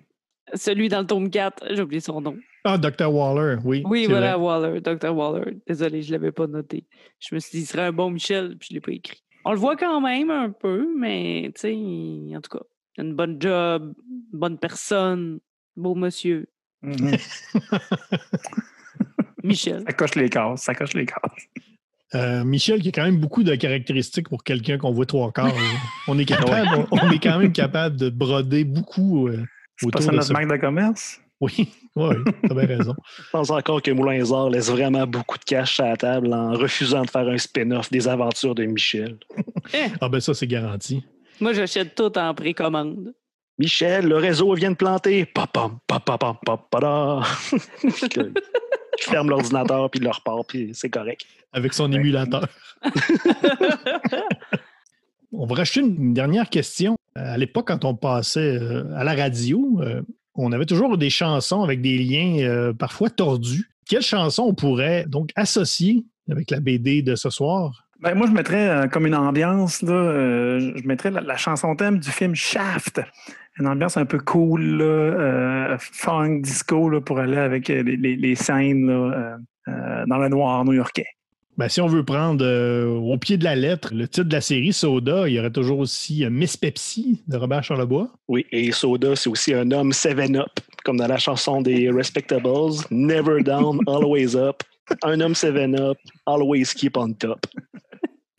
[0.54, 1.68] celui dans le tome 4.
[1.76, 2.36] J'ai oublié son nom.
[2.64, 3.14] Ah, Dr.
[3.14, 3.84] Waller, oui.
[3.86, 4.46] Oui, voilà, vrai.
[4.46, 5.16] Waller, Dr.
[5.16, 5.58] Waller.
[5.68, 6.86] Désolé, je ne l'avais pas noté.
[7.20, 9.24] Je me suis dit, il serait un bon Michel, puis je ne l'ai pas écrit.
[9.48, 12.66] On le voit quand même un peu, mais tu sais, en tout cas,
[12.98, 15.40] il a une bonne job, une bonne personne,
[15.78, 16.50] beau monsieur.
[16.82, 17.16] Mhm.
[19.44, 19.84] Michel.
[19.88, 20.64] Ça coche les cases.
[20.64, 21.48] Ça coche les cases.
[22.14, 25.54] Euh, Michel, qui a quand même beaucoup de caractéristiques pour quelqu'un qu'on voit trois quarts.
[26.10, 29.46] on, est capable, on, on est quand même capable de broder beaucoup euh,
[29.78, 31.22] C'est pas autour ça de notre marque de commerce?
[31.40, 32.16] Oui, oui,
[32.48, 32.96] t'as bien raison.
[33.18, 36.54] Je pense encore que Moulin Zor laisse vraiment beaucoup de cash à la table en
[36.54, 39.18] refusant de faire un spin-off des aventures de Michel.
[40.02, 41.04] Ah ben ça, c'est garanti.
[41.40, 43.14] Moi, j'achète tout en précommande.
[43.60, 45.26] Michel, le réseau vient de planter.
[45.26, 47.22] Papam, papapam, papada.
[49.00, 51.26] Je ferme l'ordinateur, puis il le repart, puis c'est correct.
[51.54, 52.48] Avec son émulateur.
[55.32, 56.98] On va rajouter une dernière question.
[57.16, 60.02] À l'époque, quand on passait euh, à la radio, euh,
[60.38, 63.70] on avait toujours des chansons avec des liens euh, parfois tordus.
[63.90, 67.88] Quelle chanson on pourrait donc associer avec la BD de ce soir?
[68.00, 72.10] Ben, moi, je mettrais euh, comme une ambiance, euh, je mettrais la, chanson thème du
[72.10, 73.02] film Shaft.
[73.60, 74.84] Une ambiance un peu cool,
[75.80, 81.08] funk, disco, pour aller avec les, les- scènes dans le noir new-yorkais.
[81.58, 84.42] Ben, si on veut prendre euh, au pied de la lettre le titre de la
[84.42, 88.12] série Soda, il y aurait toujours aussi euh, Miss Pepsi de Robert Charlebois.
[88.28, 90.52] Oui, et Soda, c'est aussi un homme 7-up,
[90.86, 92.76] comme dans la chanson des Respectables.
[92.92, 94.62] Never down, always up.
[95.02, 95.98] Un homme 7-up,
[96.28, 97.48] always keep on top.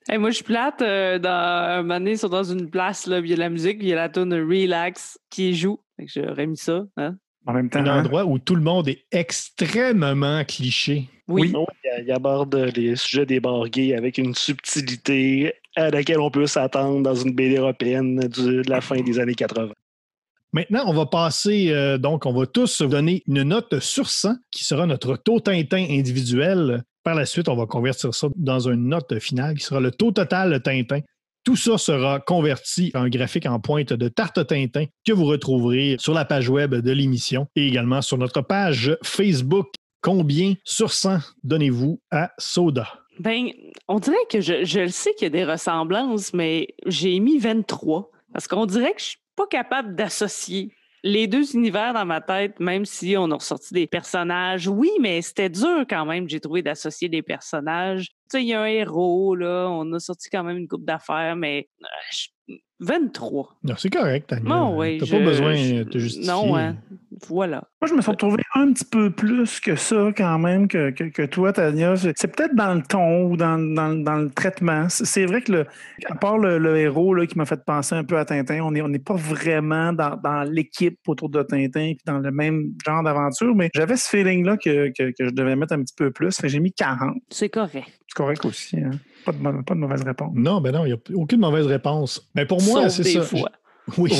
[0.08, 0.80] Hey, moi, je suis plate.
[0.80, 3.50] euh, dans, un moment donné, ils sont dans une place, là, il y a la
[3.50, 5.80] musique, puis il y a la tune Relax qui joue.
[5.98, 6.84] J'aurais mis ça.
[6.96, 7.16] Hein?
[7.48, 8.00] En même temps, Un hein?
[8.00, 11.08] endroit où tout le monde est extrêmement cliché.
[11.28, 11.52] Oui.
[11.54, 11.64] Oui,
[12.06, 17.02] il- aborde les sujets des bars gays avec une subtilité à laquelle on peut s'attendre
[17.02, 19.72] dans une BD européenne de la fin des années 80.
[20.52, 24.64] Maintenant, on va passer, euh, donc, on va tous donner une note sur 100 qui
[24.64, 26.82] sera notre taux Tintin individuel.
[27.04, 30.12] Par la suite, on va convertir ça dans une note finale qui sera le taux
[30.12, 31.00] total Tintin.
[31.48, 36.12] Tout ça sera converti en graphique en pointe de tarte Tintin que vous retrouverez sur
[36.12, 39.68] la page web de l'émission et également sur notre page Facebook.
[40.02, 42.86] Combien sur 100 donnez-vous à Soda?
[43.18, 43.46] Ben,
[43.88, 47.38] on dirait que je, je le sais qu'il y a des ressemblances, mais j'ai mis
[47.38, 48.10] 23.
[48.34, 52.60] Parce qu'on dirait que je suis pas capable d'associer les deux univers dans ma tête,
[52.60, 54.68] même si on a ressorti des personnages.
[54.68, 58.08] Oui, mais c'était dur quand même, j'ai trouvé, d'associer des personnages.
[58.30, 60.84] Tu sais, il y a un héros, là, on a sorti quand même une coupe
[60.84, 62.28] d'affaires, mais euh, je-
[62.80, 63.56] 23.
[63.64, 64.48] Non, C'est correct, Tania.
[64.48, 64.98] Non, oui.
[64.98, 66.30] T'as je- pas besoin je- de te justifier.
[66.30, 66.76] Non, hein.
[67.26, 67.64] Voilà.
[67.82, 71.04] Moi, je me suis retrouvé un petit peu plus que ça, quand même, que, que,
[71.04, 71.96] que toi, Tania.
[71.96, 74.86] C'est c'est peut-être dans le ton ou dans, dans, dans le traitement.
[74.88, 75.66] C'est vrai que, le,
[76.06, 78.70] à part le, le héros là, qui m'a fait penser un peu à Tintin, on
[78.70, 82.72] n'est on n'est pas vraiment dans, dans l'équipe autour de Tintin puis dans le même
[82.86, 86.12] genre d'aventure, mais j'avais ce feeling-là que, que, que je devais mettre un petit peu
[86.12, 86.38] plus.
[86.44, 87.16] J'ai mis 40.
[87.30, 87.97] C'est correct.
[88.08, 88.78] C'est correct aussi.
[88.78, 88.90] Hein?
[89.24, 90.32] Pas, de, mo- pas de mauvaise réponse.
[90.34, 92.28] Non, ben non, il n'y a aucune mauvaise réponse.
[92.34, 93.22] Mais pour moi, c'est des ça.
[93.22, 93.50] fois.
[93.96, 94.12] Oui.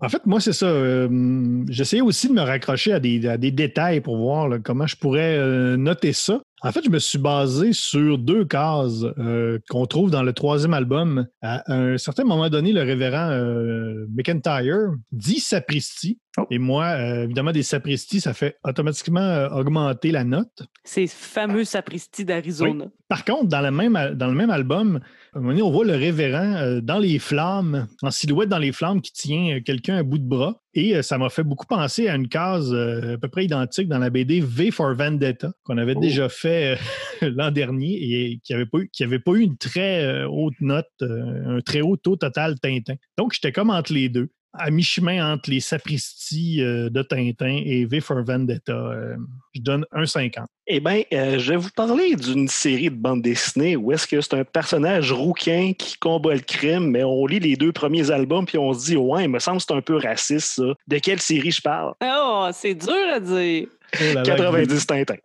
[0.00, 0.66] en fait, moi, c'est ça.
[0.66, 4.86] euh, J'essayais aussi de me raccrocher à des, à des détails pour voir là, comment
[4.86, 6.40] je pourrais euh, noter ça.
[6.62, 10.74] En fait, je me suis basé sur deux cases euh, qu'on trouve dans le troisième
[10.74, 11.26] album.
[11.40, 16.18] À un certain moment donné, le révérend euh, McIntyre dit sapristi.
[16.38, 16.46] Oh.
[16.50, 20.62] Et moi, euh, évidemment, des sapristis, ça fait automatiquement euh, augmenter la note.
[20.84, 22.86] Ces fameux sapristis d'Arizona.
[23.08, 25.00] Par contre, dans le même, dans le même album,
[25.34, 28.58] à un moment donné, on voit le révérend euh, dans les flammes, en silhouette dans
[28.60, 30.60] les flammes, qui tient euh, quelqu'un à bout de bras.
[30.72, 33.88] Et euh, ça m'a fait beaucoup penser à une case euh, à peu près identique
[33.88, 36.00] dans la BD V for Vendetta, qu'on avait Oh.
[36.00, 36.78] déjà fait
[37.24, 40.28] euh, l'an dernier et qui n'avait pas, eu- qui avait pas eu une très euh,
[40.28, 42.94] haute note, euh, un très haut taux total Tintin.
[43.18, 47.84] Donc, j'étais comme entre les deux, à mi-chemin entre les sapristis euh, de Tintin et
[47.84, 48.72] V for Vendetta.
[48.72, 49.16] Euh,
[49.54, 50.44] je donne 1,50.
[50.66, 54.20] Eh bien, euh, je vais vous parler d'une série de bandes dessinées où est-ce que
[54.20, 58.44] c'est un personnage rouquin qui combat le crime, mais on lit les deux premiers albums
[58.46, 60.62] puis on se dit, ouais, il me semble que c'est un peu raciste, ça.
[60.86, 61.94] De quelle série je parle?
[62.04, 63.66] Oh, c'est dur à dire.
[64.00, 65.16] Oh là là, 90 Tintin.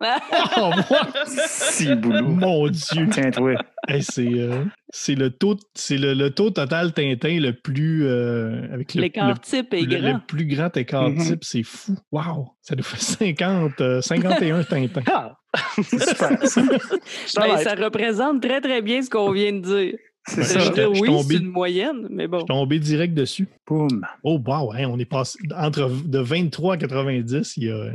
[0.58, 1.06] Oh, moi,
[1.46, 2.22] Si, boulot.
[2.26, 3.08] mon Dieu!
[3.12, 3.54] Tiens-toi.
[3.86, 4.64] Hey, c'est euh,
[4.98, 9.28] c'est le taux c'est le, le taux total Tintin le plus euh, avec le, L'écart
[9.28, 10.12] le, type est grand.
[10.14, 11.18] le plus grand écart Mhm.
[11.22, 11.96] type, c'est fou.
[12.10, 12.48] Wow!
[12.62, 15.02] Ça nous fait 50, euh, 51 Tintin.
[15.12, 15.36] Ah!
[15.82, 16.30] C'est super,
[17.36, 19.98] Ben, ça représente très, très bien ce qu'on vient de dire.
[20.28, 20.58] C'est ça.
[20.60, 22.38] Je veux dire, oui, c'est une moyenne, mais bon.
[22.38, 23.46] Je suis tombé direct dessus.
[23.66, 24.04] Boum.
[24.24, 27.90] Oh wow, hein, on est passé entre de 23 à 90, il y a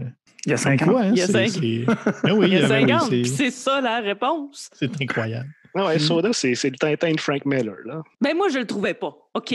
[0.45, 0.85] Il y a cinq ans.
[0.85, 1.11] quoi, hein?
[1.13, 1.49] Il y a C'est- cinq.
[1.49, 1.85] c'est-
[2.23, 4.69] Ben oui, Il y a ben oui, 50, c'est ça la réponse.
[4.73, 5.49] c'est incroyable.
[5.75, 8.01] Ah ouais, Soda, c'est c'est le Tintin de Frank Miller, là.
[8.19, 9.15] Ben moi, je le trouvais pas.
[9.33, 9.51] OK?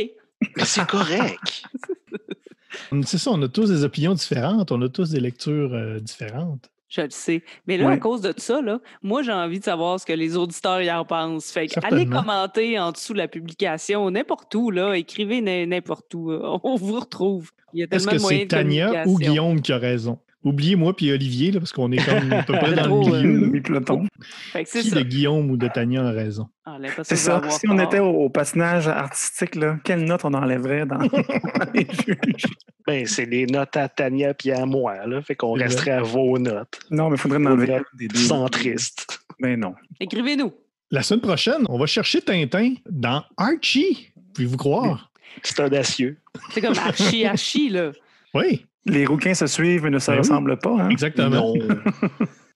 [0.57, 1.63] Mais c'est correct.
[3.05, 6.69] C'est ça, on a tous des opinions différentes, on a tous des lectures euh, différentes.
[6.91, 7.43] Je le sais.
[7.67, 7.95] Mais là, Ouais.
[7.95, 10.91] à cause de ça, là, moi, j'ai envie de savoir ce que les auditeurs y
[10.93, 11.51] en pensent.
[11.51, 14.95] Fait que allez commenter en dessous de la publication, n'importe où, là.
[14.95, 16.31] Écrivez n'importe où.
[16.63, 17.51] On vous retrouve.
[17.73, 19.19] Il y a Est-ce tellement que de moyens c'est de Tania ou.
[19.19, 20.19] Guillaume qui a raison?
[20.45, 23.15] Oubliez moi puis Olivier, là, parce qu'on est comme à peu près dans Trop, le
[23.17, 23.63] euh, milieu.
[23.63, 24.07] peloton.
[24.53, 24.97] C'est Qui ça.
[24.97, 26.47] de Guillaume ou de Tania a raison?
[26.65, 27.43] Ah, C'est ça.
[27.51, 30.99] Si on était au, au patinage artistique, là, quelle note on enlèverait dans
[31.75, 32.47] les juges?
[32.87, 35.21] Ben, c'est les notes à Tania puis à moi, là.
[35.23, 36.79] Fait qu'on resterait à vos notes.
[36.91, 38.19] Non, mais il faudrait en enlever Note un des deux.
[38.19, 39.19] Centristes.
[39.41, 39.75] Ben non.
[39.99, 40.53] Écrivez-nous.
[40.93, 44.13] La semaine prochaine, on va chercher Tintin dans Archie.
[44.35, 45.11] Pouvez-vous croire?
[45.43, 46.19] C'est audacieux.
[46.53, 47.91] C'est comme archi, archi, là.
[48.33, 50.19] Oui, Les rouquins se suivent mais ne se Ben oui.
[50.21, 50.77] ressemblent pas.
[50.83, 50.89] Hein?
[50.91, 51.53] exactement.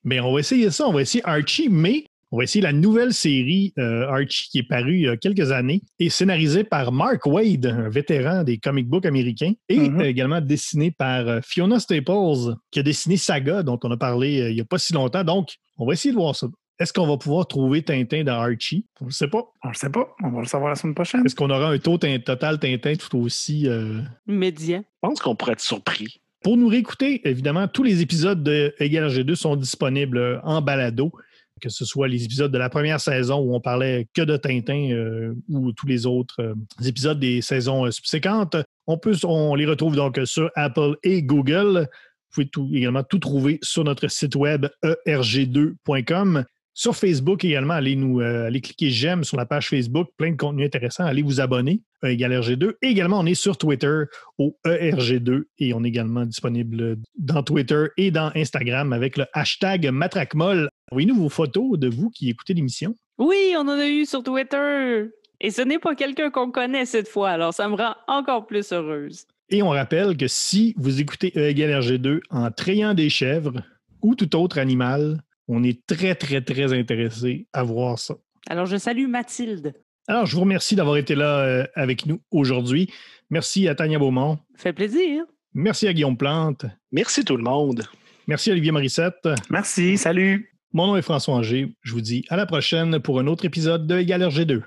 [0.04, 0.86] Mais on va essayer ça.
[0.88, 4.68] On va essayer Archie, mais on va essayer la nouvelle série euh, Archie qui est
[4.68, 8.86] parue il y a quelques années et scénarisée par Mark Wade, un vétéran des comic
[8.88, 10.00] books américains, et Mhm.
[10.00, 14.40] euh, également dessinée par euh, Fiona Staples, qui a dessiné Saga, dont on a parlé
[14.40, 15.24] euh, il n'y a pas si longtemps.
[15.24, 16.46] Donc, on va essayer de voir ça.
[16.80, 18.86] Est-ce qu'on va pouvoir trouver Tintin dans Archie?
[19.00, 19.44] On ne sait pas.
[19.62, 20.16] On ne sait pas.
[20.24, 21.24] On va le savoir la semaine prochaine.
[21.26, 24.80] Est-ce qu'on aura un taux total Tintin tout aussi euh, Médian.
[24.80, 26.20] Je pense qu'on pourrait être surpris.
[26.42, 31.12] Pour nous réécouter, évidemment, tous les épisodes de Égal G2 sont disponibles euh, en balado,
[31.60, 34.90] que ce soit les épisodes de la première saison où on parlait que de Tintin
[34.92, 38.56] euh, ou tous les autres euh, épisodes des saisons euh, subséquentes.
[38.86, 41.88] On, peut, on les retrouve donc sur Apple et Google.
[41.90, 46.44] Vous pouvez tout- également tout trouver sur notre site web E erg2.com.
[46.80, 50.36] Sur Facebook également, allez nous euh, allez cliquer j'aime sur la page Facebook, plein de
[50.38, 52.76] contenu intéressant, allez vous abonner, E égal RG2.
[52.80, 54.04] Et également, on est sur Twitter
[54.38, 59.26] au E ERG2 et on est également disponible dans Twitter et dans Instagram avec le
[59.34, 60.70] hashtag MatraqueMolle.
[60.90, 62.94] Envoyez-nous vos photos de vous qui écoutez l'émission.
[63.18, 65.04] Oui, on en a eu sur Twitter.
[65.38, 68.72] Et ce n'est pas quelqu'un qu'on connaît cette fois, alors ça me rend encore plus
[68.72, 69.26] heureuse.
[69.50, 73.62] Et on rappelle que si vous écoutez E égale RG2 en trayant des chèvres
[74.00, 75.20] ou tout autre animal,
[75.50, 78.14] on est très, très, très intéressé à voir ça.
[78.48, 79.74] Alors, je salue Mathilde.
[80.06, 82.90] Alors, je vous remercie d'avoir été là euh, avec nous aujourd'hui.
[83.30, 84.38] Merci à Tania Beaumont.
[84.56, 85.24] Fait plaisir.
[85.52, 86.66] Merci à Guillaume Plante.
[86.92, 87.82] Merci tout le monde.
[88.28, 89.28] Merci à Olivier Morissette.
[89.50, 89.98] Merci.
[89.98, 90.54] Salut.
[90.72, 91.74] Mon nom est François Angers.
[91.82, 94.62] Je vous dis à la prochaine pour un autre épisode de Égal RG2.